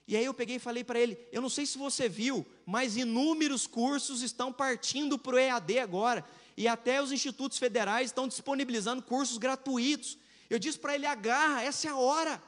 [0.07, 2.99] E aí eu peguei e falei para ele, eu não sei se você viu, mas
[2.99, 6.23] inúmeros cursos estão partindo para o EAD agora,
[6.59, 10.19] e até os institutos federais estão disponibilizando cursos gratuitos.
[10.49, 12.43] Eu disse para ele, agarra, essa é a hora,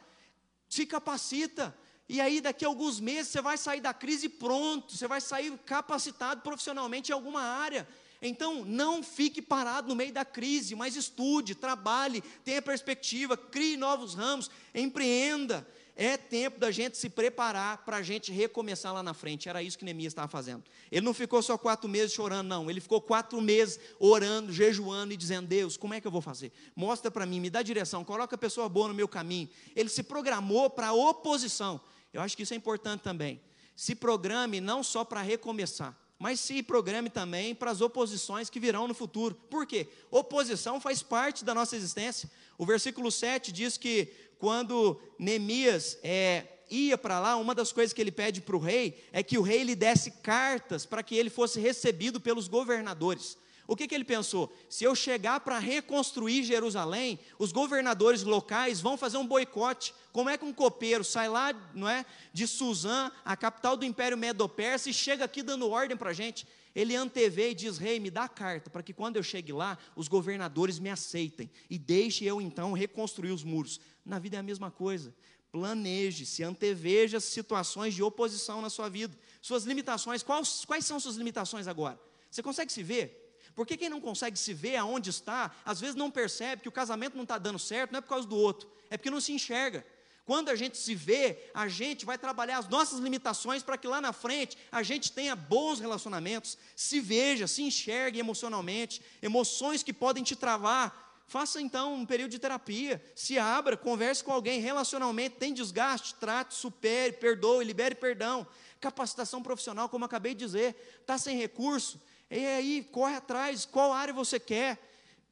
[0.69, 1.77] se capacita,
[2.09, 5.53] e aí, daqui a alguns meses, você vai sair da crise pronto, você vai sair
[5.67, 7.87] capacitado profissionalmente em alguma área.
[8.23, 14.15] Então, não fique parado no meio da crise, mas estude, trabalhe, tenha perspectiva, crie novos
[14.15, 15.67] ramos, empreenda.
[15.99, 19.49] É tempo da gente se preparar para a gente recomeçar lá na frente.
[19.49, 20.63] Era isso que Neemias estava fazendo.
[20.93, 22.71] Ele não ficou só quatro meses chorando, não.
[22.71, 26.53] Ele ficou quatro meses orando, jejuando e dizendo: Deus, como é que eu vou fazer?
[26.77, 29.49] Mostra para mim, me dá direção, coloca a pessoa boa no meu caminho.
[29.75, 31.81] Ele se programou para a oposição.
[32.13, 33.41] Eu acho que isso é importante também.
[33.75, 38.89] Se programe não só para recomeçar, mas se programe também para as oposições que virão
[38.89, 39.35] no futuro.
[39.35, 39.89] Por quê?
[40.11, 42.31] Oposição faz parte da nossa existência.
[42.57, 48.01] O versículo 7 diz que quando Neemias é, ia para lá, uma das coisas que
[48.01, 51.31] ele pede para o rei é que o rei lhe desse cartas para que ele
[51.31, 53.37] fosse recebido pelos governadores.
[53.69, 54.53] O que, que ele pensou?
[54.69, 59.93] Se eu chegar para reconstruir Jerusalém, os governadores locais vão fazer um boicote.
[60.13, 64.17] Como é que um copeiro sai lá não é, de Suzã, a capital do Império
[64.17, 66.47] Medo-Persa, e chega aqui dando ordem para a gente?
[66.77, 69.79] Ele antevê e diz: Rei, me dá a carta, para que quando eu chegue lá,
[69.97, 73.81] os governadores me aceitem e deixe eu então reconstruir os muros.
[74.05, 75.15] Na vida é a mesma coisa.
[75.51, 79.19] Planeje, se anteveja situações de oposição na sua vida.
[79.41, 81.99] Suas limitações, quais, quais são suas limitações agora?
[82.31, 83.41] Você consegue se ver?
[83.55, 87.15] Porque quem não consegue se ver aonde está, às vezes não percebe que o casamento
[87.15, 89.83] não está dando certo, não é por causa do outro, é porque não se enxerga.
[90.27, 94.01] Quando a gente se vê, a gente vai trabalhar as nossas limitações para que lá
[94.01, 100.25] na frente a gente tenha bons relacionamentos, se veja, se enxergue emocionalmente, emoções que podem
[100.25, 101.23] te travar.
[101.29, 106.55] Faça então um período de terapia, se abra, converse com alguém, relacionalmente, tem desgaste, trate,
[106.55, 108.45] supere, perdoe, libere perdão.
[108.81, 114.13] Capacitação profissional, como acabei de dizer, está sem recurso, e aí, corre atrás, qual área
[114.13, 114.79] você quer?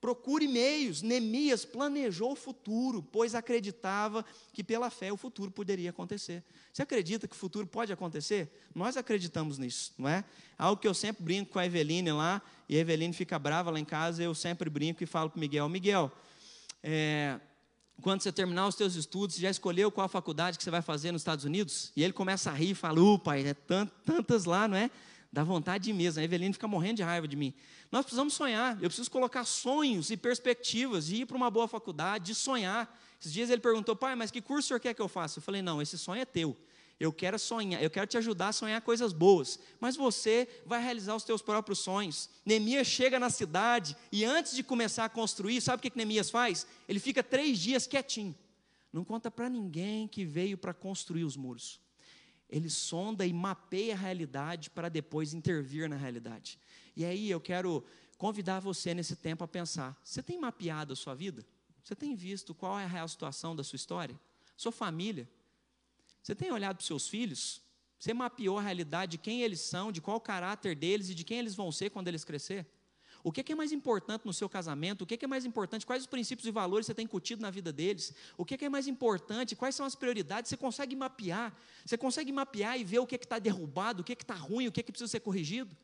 [0.04, 1.00] Procure meios.
[1.00, 6.44] Neemias planejou o futuro, pois acreditava que pela fé o futuro poderia acontecer.
[6.70, 8.50] Você acredita que o futuro pode acontecer?
[8.74, 10.22] Nós acreditamos nisso, não é?
[10.58, 13.80] Algo que eu sempre brinco com a Eveline lá, e a Eveline fica brava lá
[13.80, 16.12] em casa, eu sempre brinco e falo para o Miguel: Miguel,
[16.82, 17.40] é,
[18.02, 21.22] quando você terminar os seus estudos, já escolheu qual faculdade que você vai fazer nos
[21.22, 21.90] Estados Unidos?
[21.96, 23.54] E ele começa a rir e fala: Ô pai, é
[24.04, 24.90] tantas lá, não é?
[25.35, 26.20] Dá vontade mesmo.
[26.20, 27.53] A Eveline fica morrendo de raiva de mim.
[27.90, 28.75] Nós precisamos sonhar.
[28.81, 32.97] Eu preciso colocar sonhos e perspectivas, e ir para uma boa faculdade, de sonhar.
[33.20, 35.40] Esses dias ele perguntou, pai, mas que curso o senhor quer que eu faça?
[35.40, 36.57] Eu falei, não, esse sonho é teu.
[37.01, 41.16] Eu quero sonhar, eu quero te ajudar a sonhar coisas boas, mas você vai realizar
[41.16, 42.31] os teus próprios sonhos.
[42.47, 46.31] Neemias chega na cidade e antes de começar a construir, sabe o que, que Neemias
[46.31, 46.64] faz?
[46.88, 48.37] Ele fica três dias quietinho.
[48.92, 51.81] Não conta para ninguém que veio para construir os muros.
[52.54, 56.56] Ele sonda e mapeia a realidade para depois intervir na realidade.
[56.94, 57.84] E aí eu quero
[58.16, 61.44] convidar você nesse tempo a pensar: você tem mapeado a sua vida?
[61.82, 64.16] Você tem visto qual é a real situação da sua história?
[64.56, 65.28] Sua família?
[66.22, 67.60] Você tem olhado para os seus filhos?
[67.98, 71.24] Você mapeou a realidade de quem eles são, de qual o caráter deles e de
[71.24, 72.64] quem eles vão ser quando eles crescer?
[73.24, 75.00] O que é mais importante no seu casamento?
[75.00, 75.87] O que é mais importante?
[75.87, 78.12] Quais os princípios e valores você tem incutido na vida deles?
[78.37, 79.56] O que é mais importante?
[79.56, 80.50] Quais são as prioridades?
[80.50, 81.56] Você consegue mapear?
[81.87, 84.80] Você consegue mapear e ver o que está derrubado, o que está ruim, o que,
[84.80, 85.74] é que precisa ser corrigido?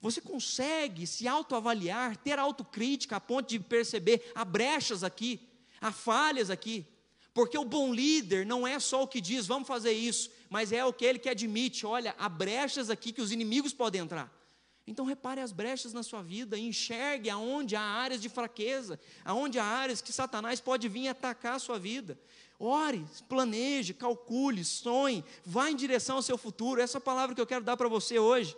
[0.00, 5.46] Você consegue se autoavaliar, ter autocrítica a ponto de perceber há brechas aqui,
[5.82, 6.86] há falhas aqui.
[7.34, 10.80] Porque o bom líder não é só o que diz, vamos fazer isso, mas é
[10.80, 14.37] aquele que admite, olha, há brechas aqui que os inimigos podem entrar.
[14.88, 19.64] Então repare as brechas na sua vida, enxergue aonde há áreas de fraqueza, aonde há
[19.64, 22.18] áreas que Satanás pode vir atacar a sua vida.
[22.58, 26.80] Ore, planeje, calcule, sonhe, vá em direção ao seu futuro.
[26.80, 28.56] Essa é a palavra que eu quero dar para você hoje.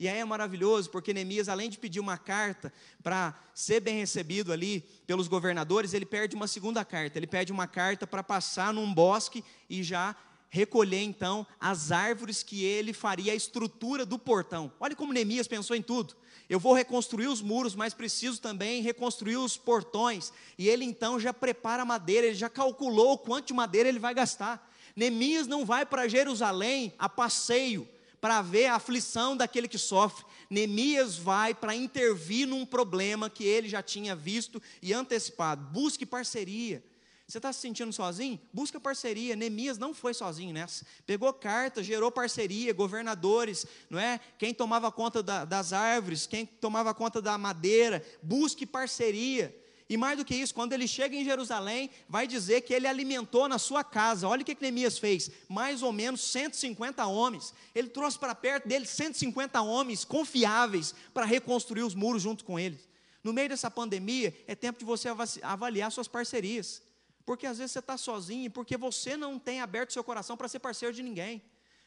[0.00, 4.52] E aí é maravilhoso, porque Neemias, além de pedir uma carta para ser bem recebido
[4.52, 7.18] ali pelos governadores, ele pede uma segunda carta.
[7.18, 10.14] Ele pede uma carta para passar num bosque e já
[10.56, 14.72] recolher então as árvores que ele faria a estrutura do portão.
[14.80, 16.16] Olha como Neemias pensou em tudo.
[16.48, 20.32] Eu vou reconstruir os muros, mas preciso também reconstruir os portões.
[20.56, 24.14] E ele então já prepara a madeira, ele já calculou quanto de madeira ele vai
[24.14, 24.72] gastar.
[24.94, 27.86] Neemias não vai para Jerusalém a passeio
[28.20, 30.24] para ver a aflição daquele que sofre.
[30.48, 35.62] Neemias vai para intervir num problema que ele já tinha visto e antecipado.
[35.70, 36.82] Busque parceria.
[37.28, 38.40] Você está se sentindo sozinho?
[38.52, 39.34] Busca parceria.
[39.34, 40.86] Neemias não foi sozinho nessa.
[41.04, 44.20] Pegou carta, gerou parceria, governadores, não é?
[44.38, 48.04] Quem tomava conta da, das árvores, quem tomava conta da madeira.
[48.22, 49.54] Busque parceria.
[49.88, 53.48] E mais do que isso, quando ele chega em Jerusalém, vai dizer que ele alimentou
[53.48, 54.28] na sua casa.
[54.28, 57.52] Olha o que, Neemias fez: mais ou menos 150 homens.
[57.74, 62.88] Ele trouxe para perto dele 150 homens confiáveis para reconstruir os muros junto com eles.
[63.22, 65.08] No meio dessa pandemia, é tempo de você
[65.42, 66.85] avaliar suas parcerias.
[67.26, 70.60] Porque às vezes você está sozinho, porque você não tem aberto seu coração para ser
[70.60, 71.42] parceiro de ninguém.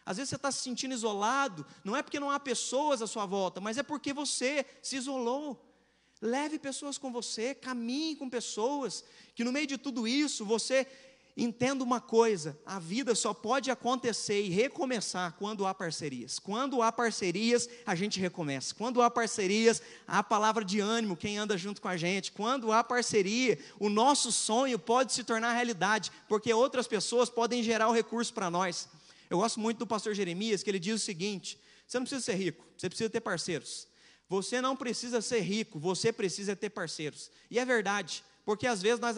[0.06, 3.26] Às vezes você está se sentindo isolado, não é porque não há pessoas à sua
[3.26, 5.66] volta, mas é porque você se isolou.
[6.22, 10.86] Leve pessoas com você, caminhe com pessoas, que no meio de tudo isso você
[11.44, 16.40] entenda uma coisa: a vida só pode acontecer e recomeçar quando há parcerias.
[16.40, 18.76] Quando há parcerias, a gente recomeça.
[18.76, 22.32] Quando há parcerias, há palavra de ânimo, quem anda junto com a gente.
[22.32, 27.90] Quando há parceria, o nosso sonho pode se tornar realidade, porque outras pessoas podem gerar
[27.90, 28.90] o recurso para nós.
[29.30, 32.36] Eu gosto muito do pastor Jeremias, que ele diz o seguinte: você não precisa ser
[32.36, 33.88] rico, você precisa ter parceiros.
[34.30, 37.32] Você não precisa ser rico, você precisa ter parceiros.
[37.50, 39.18] E é verdade, porque às vezes nós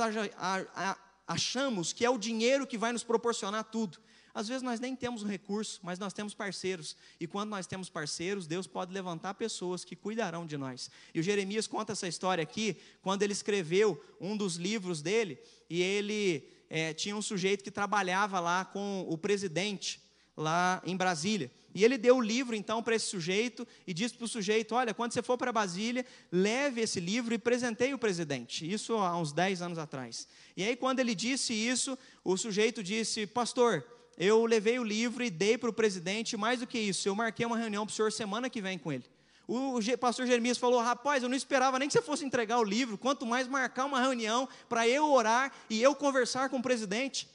[1.27, 3.99] achamos que é o dinheiro que vai nos proporcionar tudo.
[4.33, 6.95] Às vezes nós nem temos um recurso, mas nós temos parceiros.
[7.19, 10.89] E quando nós temos parceiros, Deus pode levantar pessoas que cuidarão de nós.
[11.13, 15.37] E o Jeremias conta essa história aqui, quando ele escreveu um dos livros dele,
[15.69, 20.01] e ele é, tinha um sujeito que trabalhava lá com o presidente,
[20.35, 21.51] lá em Brasília.
[21.73, 24.93] E ele deu o livro então para esse sujeito e disse para o sujeito: Olha,
[24.93, 28.69] quando você for para Brasília, leve esse livro e presenteie o presidente.
[28.69, 30.27] Isso há uns 10 anos atrás.
[30.55, 33.85] E aí, quando ele disse isso, o sujeito disse: Pastor,
[34.17, 36.35] eu levei o livro e dei para o presidente.
[36.35, 38.91] Mais do que isso, eu marquei uma reunião para o senhor semana que vem com
[38.91, 39.05] ele.
[39.47, 42.97] O pastor Jeremias falou: Rapaz, eu não esperava nem que você fosse entregar o livro,
[42.97, 47.29] quanto mais marcar uma reunião para eu orar e eu conversar com o presidente.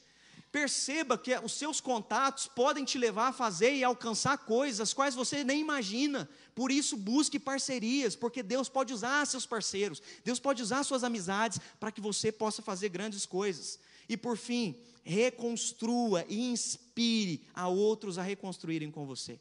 [0.57, 5.15] Perceba que os seus contatos podem te levar a fazer e alcançar coisas as quais
[5.15, 6.27] você nem imagina.
[6.55, 11.61] Por isso, busque parcerias, porque Deus pode usar seus parceiros, Deus pode usar suas amizades
[11.79, 13.79] para que você possa fazer grandes coisas.
[14.09, 19.39] E por fim, reconstrua e inspire a outros a reconstruírem com você.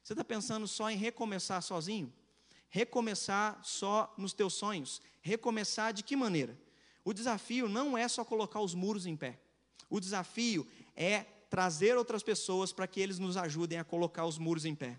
[0.00, 2.12] Você está pensando só em recomeçar sozinho?
[2.68, 5.02] Recomeçar só nos teus sonhos?
[5.22, 6.56] Recomeçar de que maneira?
[7.04, 9.40] O desafio não é só colocar os muros em pé.
[9.88, 10.66] O desafio
[10.96, 14.98] é trazer outras pessoas para que eles nos ajudem a colocar os muros em pé.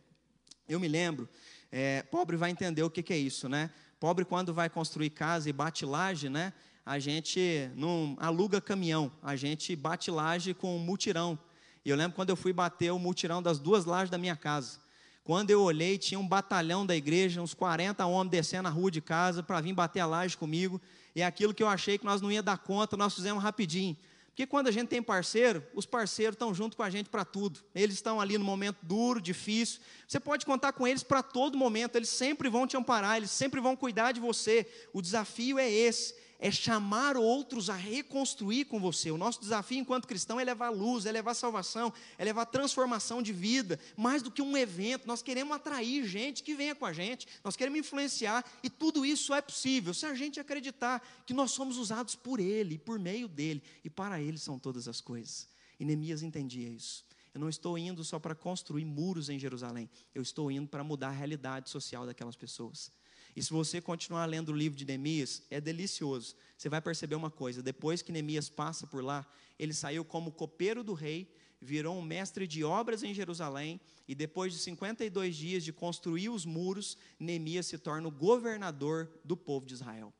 [0.69, 1.27] Eu me lembro,
[1.71, 3.71] é, pobre vai entender o que, que, é isso, né?
[3.99, 6.53] Pobre quando vai construir casa e bate laje, né?
[6.85, 11.39] A gente não aluga caminhão, a gente bate laje com um mutirão.
[11.83, 14.77] E eu lembro quando eu fui bater o mutirão das duas lajes da minha casa.
[15.23, 19.01] Quando eu olhei, tinha um batalhão da igreja, uns 40 homens descendo a rua de
[19.01, 20.79] casa para vir bater a laje comigo.
[21.15, 23.97] E aquilo que eu achei que nós não ia dar conta, nós fizemos rapidinho
[24.33, 27.59] Porque quando a gente tem parceiro, os parceiros estão junto com a gente para tudo.
[27.75, 29.79] Eles estão ali no momento duro, difícil.
[30.07, 31.95] Você pode contar com eles para todo momento.
[31.95, 34.67] Eles sempre vão te amparar, eles sempre vão cuidar de você.
[34.91, 39.09] O desafio é esse é chamar outros a reconstruir com você.
[39.09, 43.31] O nosso desafio enquanto cristão é levar luz, é levar salvação, é levar transformação de
[43.31, 45.07] vida, mais do que um evento.
[45.07, 49.33] Nós queremos atrair gente que venha com a gente, nós queremos influenciar, e tudo isso
[49.33, 53.63] é possível se a gente acreditar que nós somos usados por Ele, por meio dele,
[53.81, 55.47] e para Ele são todas as coisas.
[55.79, 57.05] E Neemias entendia isso.
[57.33, 61.07] Eu não estou indo só para construir muros em Jerusalém, eu estou indo para mudar
[61.07, 62.91] a realidade social daquelas pessoas.
[63.35, 66.35] E se você continuar lendo o livro de Neemias, é delicioso.
[66.57, 69.25] Você vai perceber uma coisa: depois que Neemias passa por lá,
[69.57, 74.53] ele saiu como copeiro do rei, virou um mestre de obras em Jerusalém, e depois
[74.53, 79.73] de 52 dias de construir os muros, Neemias se torna o governador do povo de
[79.73, 80.13] Israel.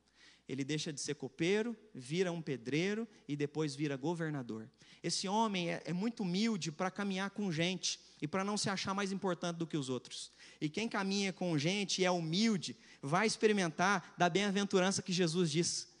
[0.48, 4.68] Ele deixa de ser copeiro, vira um pedreiro e depois vira governador.
[5.02, 8.94] Esse homem é, é muito humilde para caminhar com gente e para não se achar
[8.94, 10.32] mais importante do que os outros.
[10.60, 15.93] E quem caminha com gente e é humilde, vai experimentar da bem-aventurança que Jesus diz.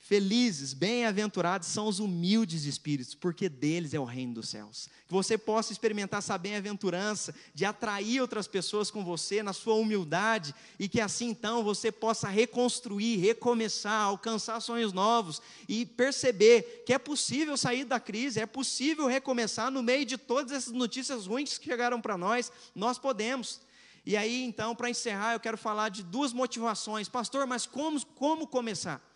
[0.00, 4.88] Felizes, bem-aventurados são os humildes de espíritos, porque deles é o reino dos céus.
[5.06, 10.54] Que você possa experimentar essa bem-aventurança de atrair outras pessoas com você na sua humildade
[10.78, 16.98] e que assim então você possa reconstruir, recomeçar, alcançar sonhos novos e perceber que é
[16.98, 21.66] possível sair da crise, é possível recomeçar no meio de todas essas notícias ruins que
[21.66, 22.50] chegaram para nós.
[22.74, 23.60] Nós podemos.
[24.06, 27.10] E aí, então, para encerrar, eu quero falar de duas motivações.
[27.10, 29.06] Pastor, mas como, como começar?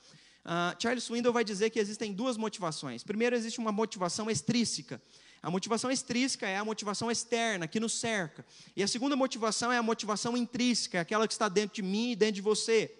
[0.44, 3.02] Uh, Charles Swindoll vai dizer que existem duas motivações.
[3.04, 5.00] Primeiro, existe uma motivação extrínseca.
[5.42, 8.44] A motivação extrínseca é a motivação externa, que nos cerca.
[8.76, 12.16] E a segunda motivação é a motivação intrínseca, aquela que está dentro de mim e
[12.16, 12.94] dentro de você.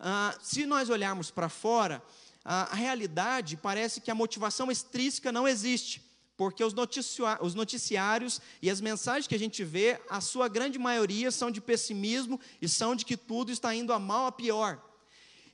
[0.00, 2.02] Uh, se nós olharmos para fora,
[2.44, 6.02] a realidade parece que a motivação extrínseca não existe
[6.36, 6.74] porque os,
[7.40, 11.60] os noticiários e as mensagens que a gente vê, a sua grande maioria são de
[11.60, 14.82] pessimismo e são de que tudo está indo a mal a pior.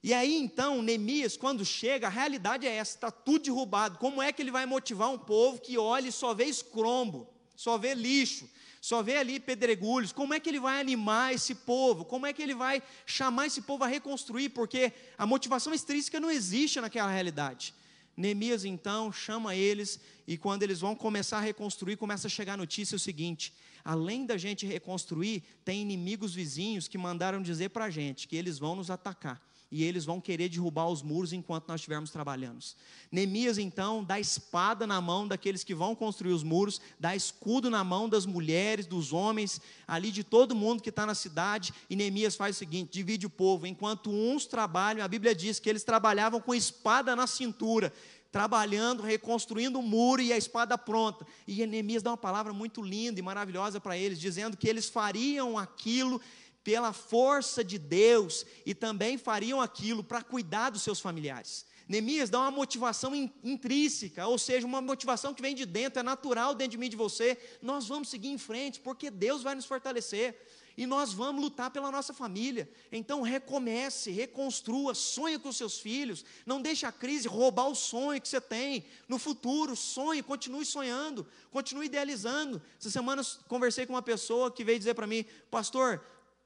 [0.03, 3.99] E aí então, Neemias, quando chega, a realidade é essa: está tudo derrubado.
[3.99, 7.77] Como é que ele vai motivar um povo que olha e só vê escrombo, só
[7.77, 8.49] vê lixo,
[8.81, 10.13] só vê ali pedregulhos?
[10.13, 12.05] Como é que ele vai animar esse povo?
[12.05, 14.51] Como é que ele vai chamar esse povo a reconstruir?
[14.51, 17.75] Porque a motivação extrínseca não existe naquela realidade.
[18.17, 22.57] Neemias então chama eles e quando eles vão começar a reconstruir, começa a chegar a
[22.57, 23.53] notícia o seguinte:
[23.85, 28.61] além da gente reconstruir, tem inimigos vizinhos que mandaram dizer para a gente que eles
[28.61, 32.65] vão nos atacar e eles vão querer derrubar os muros enquanto nós estivermos trabalhando.
[33.13, 37.85] Neemias então dá espada na mão daqueles que vão construir os muros, dá escudo na
[37.85, 42.35] mão das mulheres, dos homens, ali de todo mundo que está na cidade, e Neemias
[42.35, 46.41] faz o seguinte: divide o povo, enquanto uns trabalham, a Bíblia diz que eles trabalhavam
[46.41, 47.93] com espada na cintura,
[48.33, 51.27] trabalhando, reconstruindo o muro e a espada pronta.
[51.47, 55.59] E Neemias dá uma palavra muito linda e maravilhosa para eles, dizendo que eles fariam
[55.59, 56.21] aquilo
[56.69, 61.65] pela força de Deus e também fariam aquilo para cuidar dos seus familiares.
[61.89, 66.55] Neemias dá uma motivação intrínseca, ou seja, uma motivação que vem de dentro, é natural
[66.55, 67.39] dentro de mim e de você.
[67.63, 70.39] Nós vamos seguir em frente, porque Deus vai nos fortalecer
[70.77, 72.71] e nós vamos lutar pela nossa família.
[72.93, 78.29] Então recomece, reconstrua, sonhe com seus filhos, não deixe a crise roubar o sonho que
[78.29, 78.85] você tem.
[79.09, 82.63] No futuro, sonhe, continue sonhando, continue idealizando.
[82.79, 86.01] Essa semana conversei com uma pessoa que veio dizer para mim, pastor,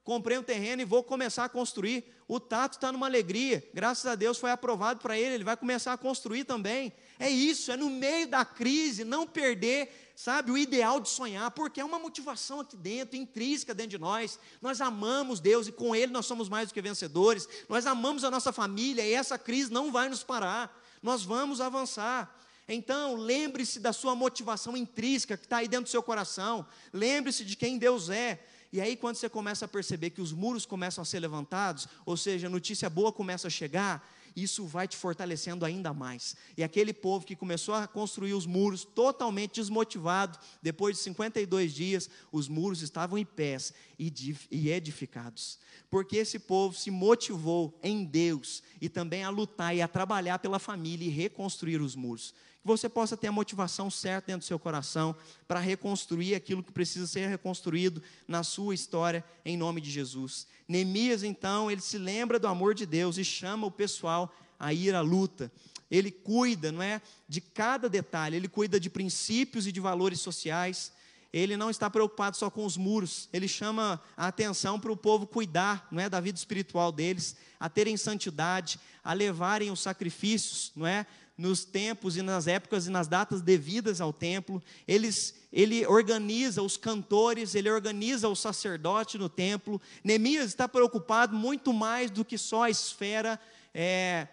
[0.05, 2.05] comprei um terreno e vou começar a construir.
[2.27, 5.93] O Tato está numa alegria, graças a Deus foi aprovado para ele, ele vai começar
[5.93, 6.93] a construir também.
[7.19, 11.81] É isso, é no meio da crise, não perder, sabe, o ideal de sonhar, porque
[11.81, 14.39] é uma motivação aqui dentro, intrínseca dentro de nós.
[14.61, 17.49] Nós amamos Deus e com Ele nós somos mais do que vencedores.
[17.69, 20.75] Nós amamos a nossa família e essa crise não vai nos parar.
[21.03, 22.35] Nós vamos avançar.
[22.69, 26.67] Então, lembre-se da sua motivação intrínseca que está aí dentro do seu coração.
[26.93, 28.41] Lembre-se de quem Deus é.
[28.73, 32.17] E aí, quando você começa a perceber que os muros começam a ser levantados, ou
[32.17, 34.03] seja, notícia boa começa a chegar,
[34.35, 36.35] isso vai te fortalecendo ainda mais.
[36.57, 42.09] E aquele povo que começou a construir os muros totalmente desmotivado, depois de 52 dias,
[42.33, 45.59] os muros estavam em pés e edificados.
[45.91, 50.59] Porque esse povo se motivou em Deus e também a lutar e a trabalhar pela
[50.59, 54.59] família e reconstruir os muros que você possa ter a motivação certa dentro do seu
[54.59, 55.15] coração
[55.49, 60.47] para reconstruir aquilo que precisa ser reconstruído na sua história, em nome de Jesus.
[60.69, 64.95] Neemias, então, ele se lembra do amor de Deus e chama o pessoal a ir
[64.95, 65.51] à luta.
[65.91, 70.93] Ele cuida, não é, de cada detalhe, ele cuida de princípios e de valores sociais.
[71.33, 75.27] Ele não está preocupado só com os muros, ele chama a atenção para o povo
[75.27, 80.87] cuidar, não é, da vida espiritual deles, a terem santidade, a levarem os sacrifícios, não
[80.87, 81.07] é,
[81.43, 84.63] nos tempos e nas épocas e nas datas devidas ao templo.
[84.87, 89.81] Eles, ele organiza os cantores, ele organiza o sacerdote no templo.
[90.05, 93.41] Neemias está preocupado muito mais do que só a esfera
[93.75, 94.29] é,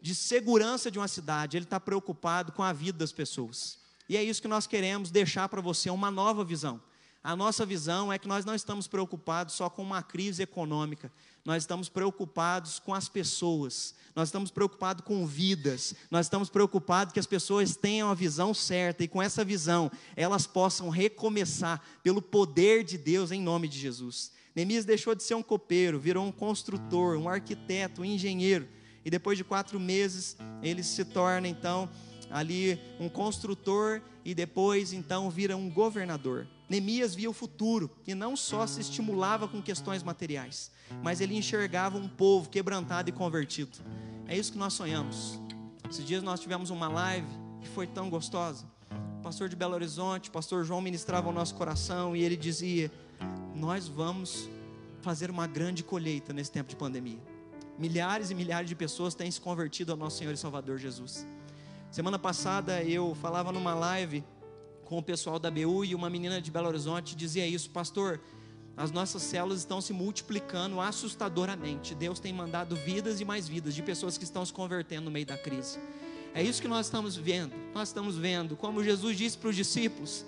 [0.00, 3.78] de segurança de uma cidade, ele está preocupado com a vida das pessoas.
[4.08, 6.80] E é isso que nós queremos deixar para você, uma nova visão.
[7.22, 11.12] A nossa visão é que nós não estamos preocupados só com uma crise econômica,
[11.46, 17.20] nós estamos preocupados com as pessoas, nós estamos preocupados com vidas, nós estamos preocupados que
[17.20, 22.82] as pessoas tenham a visão certa e com essa visão elas possam recomeçar pelo poder
[22.82, 24.32] de Deus em nome de Jesus.
[24.56, 28.66] Neemias deixou de ser um copeiro, virou um construtor, um arquiteto, um engenheiro,
[29.04, 31.88] e depois de quatro meses ele se torna então
[32.28, 36.48] ali um construtor e depois então vira um governador.
[36.68, 40.70] Neemias via o futuro e não só se estimulava com questões materiais,
[41.02, 43.78] mas ele enxergava um povo quebrantado e convertido.
[44.26, 45.38] É isso que nós sonhamos.
[45.88, 47.28] Esses dias nós tivemos uma live
[47.60, 48.66] que foi tão gostosa.
[49.20, 52.90] O pastor de Belo Horizonte, o pastor João ministrava o nosso coração e ele dizia:
[53.54, 54.48] Nós vamos
[55.00, 57.20] fazer uma grande colheita nesse tempo de pandemia.
[57.78, 61.24] Milhares e milhares de pessoas têm se convertido ao nosso Senhor e Salvador Jesus.
[61.90, 64.24] Semana passada eu falava numa live
[64.86, 68.20] com o pessoal da BU e uma menina de Belo Horizonte dizia isso, pastor.
[68.76, 71.94] As nossas células estão se multiplicando assustadoramente.
[71.94, 75.26] Deus tem mandado vidas e mais vidas de pessoas que estão se convertendo no meio
[75.26, 75.78] da crise.
[76.32, 77.52] É isso que nós estamos vendo.
[77.74, 80.24] Nós estamos vendo, como Jesus disse para os discípulos: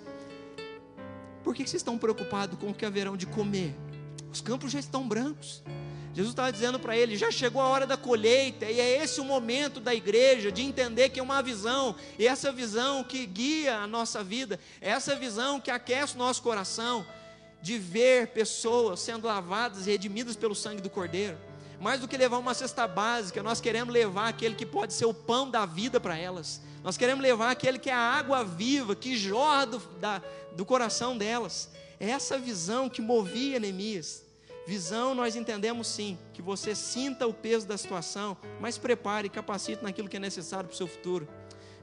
[1.43, 3.73] Por que vocês estão preocupados com o que haverão de comer?
[4.31, 5.63] Os campos já estão brancos.
[6.13, 9.25] Jesus estava dizendo para ele: já chegou a hora da colheita, e é esse o
[9.25, 13.87] momento da igreja de entender que é uma visão, e essa visão que guia a
[13.87, 17.05] nossa vida, é essa visão que aquece o nosso coração,
[17.61, 21.37] de ver pessoas sendo lavadas e redimidas pelo sangue do Cordeiro.
[21.79, 25.13] Mais do que levar uma cesta básica, nós queremos levar aquele que pode ser o
[25.13, 26.61] pão da vida para elas.
[26.83, 30.21] Nós queremos levar aquele que é a água viva, que jorra do, da,
[30.55, 31.69] do coração delas.
[31.99, 34.28] É essa visão que movia Neemias.
[34.69, 39.81] Visão, nós entendemos sim, que você sinta o peso da situação, mas prepare e capacite
[39.83, 41.27] naquilo que é necessário para o seu futuro.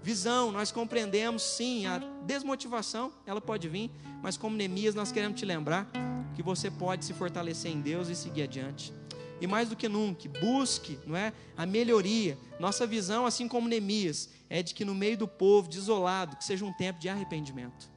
[0.04, 3.90] Visão, nós compreendemos sim, a desmotivação, ela pode vir,
[4.22, 5.90] mas como Neemias, nós queremos te lembrar
[6.36, 8.94] que você pode se fortalecer em Deus e seguir adiante.
[9.40, 12.38] E mais do que nunca, busque, não é, a melhoria.
[12.60, 16.64] Nossa visão, assim como Neemias, é de que no meio do povo desolado, que seja
[16.64, 17.90] um tempo de arrependimento.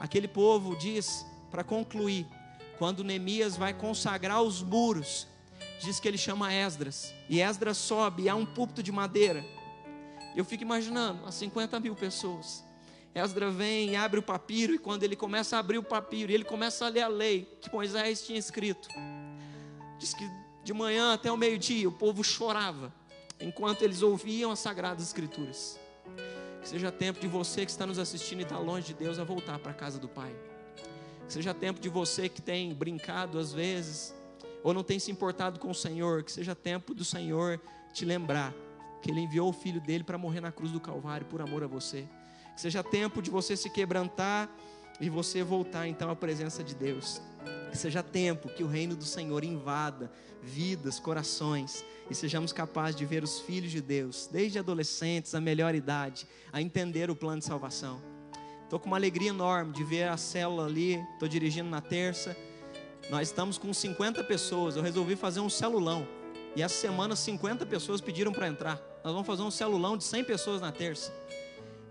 [0.00, 2.26] Aquele povo diz, para concluir,
[2.78, 5.26] quando Neemias vai consagrar os muros,
[5.80, 9.44] diz que ele chama Esdras, e Esdras sobe, e há um púlpito de madeira.
[10.34, 12.64] Eu fico imaginando, as 50 mil pessoas.
[13.14, 16.44] Esdras vem e abre o papiro, e quando ele começa a abrir o papiro, ele
[16.44, 18.88] começa a ler a lei que Moisés tinha escrito.
[19.98, 20.28] Diz que
[20.64, 22.92] de manhã até o meio-dia o povo chorava,
[23.40, 25.78] enquanto eles ouviam as sagradas escrituras.
[26.62, 29.24] Que seja tempo de você que está nos assistindo e está longe de Deus a
[29.24, 30.34] voltar para a casa do Pai.
[31.32, 34.14] Seja tempo de você que tem brincado às vezes,
[34.62, 37.58] ou não tem se importado com o Senhor, que seja tempo do Senhor
[37.90, 38.52] te lembrar
[39.00, 41.66] que Ele enviou o Filho dele para morrer na cruz do Calvário por amor a
[41.66, 42.06] você.
[42.54, 44.54] Que seja tempo de você se quebrantar
[45.00, 47.18] e você voltar então à presença de Deus.
[47.70, 50.12] Que seja tempo que o reino do Senhor invada
[50.42, 55.74] vidas, corações e sejamos capazes de ver os filhos de Deus, desde adolescentes, a melhor
[55.74, 58.11] idade, a entender o plano de salvação.
[58.72, 60.94] Estou com uma alegria enorme de ver a célula ali.
[61.12, 62.34] Estou dirigindo na terça.
[63.10, 64.76] Nós estamos com 50 pessoas.
[64.76, 66.08] Eu resolvi fazer um celulão.
[66.56, 68.80] E essa semana 50 pessoas pediram para entrar.
[69.04, 71.12] Nós vamos fazer um celulão de 100 pessoas na terça.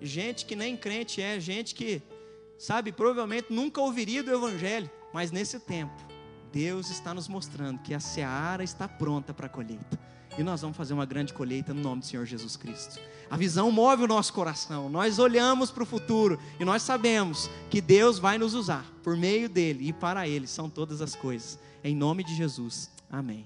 [0.02, 2.02] Gente que nem crente é, gente que,
[2.58, 4.90] sabe, provavelmente nunca ouviria do Evangelho.
[5.14, 5.94] Mas nesse tempo,
[6.52, 10.00] Deus está nos mostrando que a seara está pronta para a colheita.
[10.38, 13.00] E nós vamos fazer uma grande colheita no nome do Senhor Jesus Cristo.
[13.30, 14.90] A visão move o nosso coração.
[14.90, 19.48] Nós olhamos para o futuro e nós sabemos que Deus vai nos usar por meio
[19.48, 21.60] dele e para ele são todas as coisas.
[21.84, 22.90] Em nome de Jesus.
[23.10, 23.46] Amém.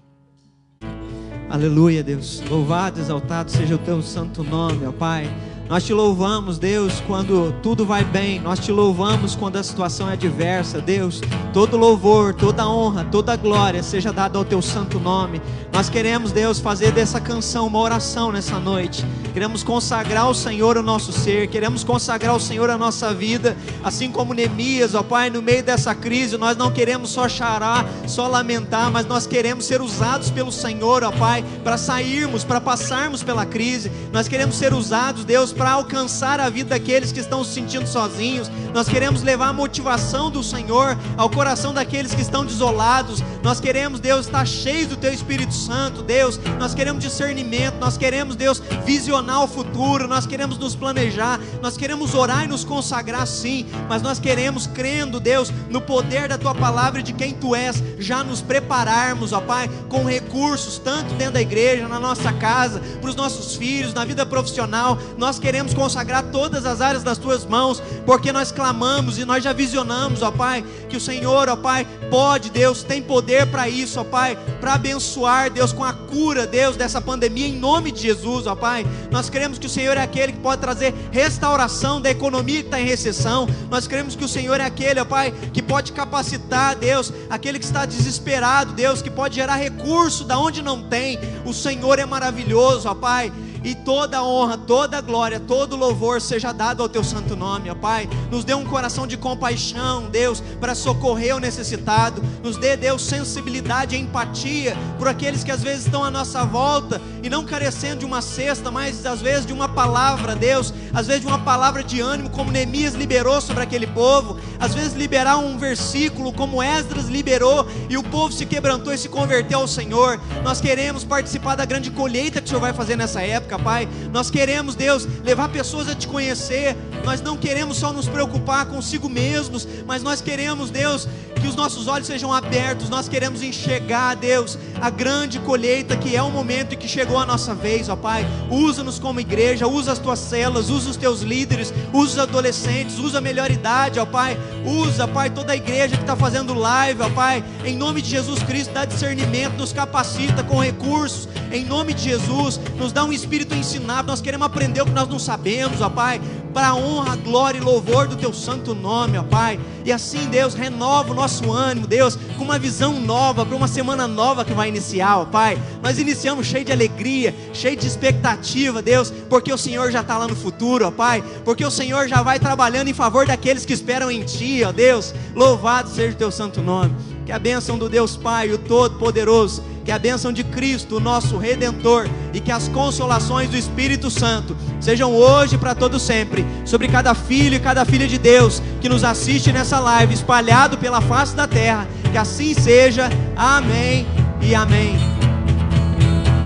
[1.49, 2.41] Aleluia, Deus.
[2.49, 5.25] Louvado, exaltado seja o teu santo nome, ó Pai.
[5.67, 8.39] Nós te louvamos, Deus, quando tudo vai bem.
[8.39, 11.21] Nós te louvamos quando a situação é adversa, Deus.
[11.51, 15.41] Todo louvor, toda honra, toda glória seja dada ao teu santo nome.
[15.73, 19.03] Nós queremos, Deus, fazer dessa canção uma oração nessa noite.
[19.33, 24.09] Queremos consagrar o Senhor o nosso ser, queremos consagrar o Senhor a nossa vida, assim
[24.09, 28.89] como Neemias, ó Pai, no meio dessa crise, nós não queremos só chorar, só lamentar,
[28.89, 33.91] mas nós queremos ser usados pelo Senhor, ó Pai, para sairmos, para passarmos pela crise.
[34.13, 38.51] Nós queremos ser usados, Deus, para alcançar a vida daqueles que estão se sentindo sozinhos.
[38.73, 43.23] Nós queremos levar a motivação do Senhor ao coração daqueles que estão desolados.
[43.41, 46.39] Nós queremos, Deus, estar cheios do Teu Espírito Santo, Deus.
[46.59, 52.13] Nós queremos discernimento, nós queremos, Deus, visionar o futuro, nós queremos nos planejar, nós queremos
[52.13, 56.99] orar e nos consagrar sim, mas nós queremos, crendo, Deus, no poder da Tua palavra
[56.99, 61.41] e de quem Tu és, já nos prepararmos, ó Pai, com recursos, tanto dentro da
[61.41, 64.97] igreja, na nossa casa, para os nossos filhos, na vida profissional.
[65.17, 69.53] Nós queremos consagrar todas as áreas das Tuas mãos, porque nós clamamos e nós já
[69.53, 74.03] visionamos, ó Pai, que o Senhor, ó Pai, pode, Deus, tem poder para isso, ó
[74.03, 78.55] Pai, para abençoar, Deus, com a cura, Deus, dessa pandemia, em nome de Jesus, ó
[78.55, 78.87] Pai.
[79.11, 82.81] Nós queremos que o Senhor é aquele que pode trazer restauração da economia que está
[82.81, 83.47] em recessão.
[83.69, 87.65] Nós queremos que o Senhor é aquele, ó Pai, que pode capacitar, Deus, aquele que
[87.65, 91.19] está desesperado, Deus, que pode gerar recurso da onde não tem.
[91.45, 93.31] O Senhor é maravilhoso, ó Pai
[93.65, 98.07] e toda honra, toda glória, todo louvor seja dado ao teu santo nome, ó Pai.
[98.29, 102.21] Nos dê um coração de compaixão, Deus, para socorrer o necessitado.
[102.43, 107.01] Nos dê, Deus, sensibilidade e empatia por aqueles que às vezes estão à nossa volta
[107.23, 111.21] e não carecendo de uma cesta, mas às vezes de uma palavra, Deus, às vezes
[111.21, 115.57] de uma palavra de ânimo, como Neemias liberou sobre aquele povo, às vezes liberar um
[115.57, 120.21] versículo, como Esdras liberou, e o povo se quebrantou e se converteu ao Senhor.
[120.43, 123.87] Nós queremos participar da grande colheita que o Senhor vai fazer nessa época Pai.
[124.11, 126.75] Nós queremos, Deus, levar pessoas a te conhecer.
[127.03, 131.07] Nós não queremos só nos preocupar consigo mesmos, mas nós queremos, Deus,
[131.45, 132.89] que os nossos olhos sejam abertos.
[132.89, 137.25] Nós queremos enxergar, Deus, a grande colheita que é o momento em que chegou a
[137.25, 138.25] nossa vez, ó Pai.
[138.49, 143.19] Usa-nos como igreja, usa as tuas celas, usa os teus líderes, usa os adolescentes, usa
[143.19, 144.37] a melhor idade, ó Pai.
[144.65, 147.43] Usa, Pai, toda a igreja que está fazendo live, ó Pai.
[147.63, 151.27] Em nome de Jesus Cristo, dá discernimento, nos capacita com recursos.
[151.51, 154.93] Em nome de Jesus, nos dá um espírito Espírito ensinar, nós queremos aprender o que
[154.93, 156.21] nós não sabemos, ó Pai,
[156.53, 159.59] para a honra, glória e louvor do Teu santo nome, ó Pai.
[159.83, 164.07] E assim, Deus, renova o nosso ânimo, Deus, com uma visão nova, para uma semana
[164.07, 165.61] nova que vai iniciar, ó Pai.
[165.83, 170.29] Nós iniciamos cheio de alegria, cheio de expectativa, Deus, porque o Senhor já está lá
[170.29, 174.09] no futuro, ó Pai, porque o Senhor já vai trabalhando em favor daqueles que esperam
[174.09, 175.13] em Ti, ó Deus.
[175.35, 176.95] Louvado seja o Teu santo nome.
[177.25, 182.09] Que a bênção do Deus Pai, o Todo-Poderoso, que a bênção de Cristo, nosso Redentor,
[182.33, 187.55] e que as consolações do Espírito Santo sejam hoje para todo sempre sobre cada filho
[187.55, 191.87] e cada filha de Deus que nos assiste nessa live, espalhado pela face da terra.
[192.11, 193.09] Que assim seja.
[193.35, 194.07] Amém
[194.41, 195.14] e amém.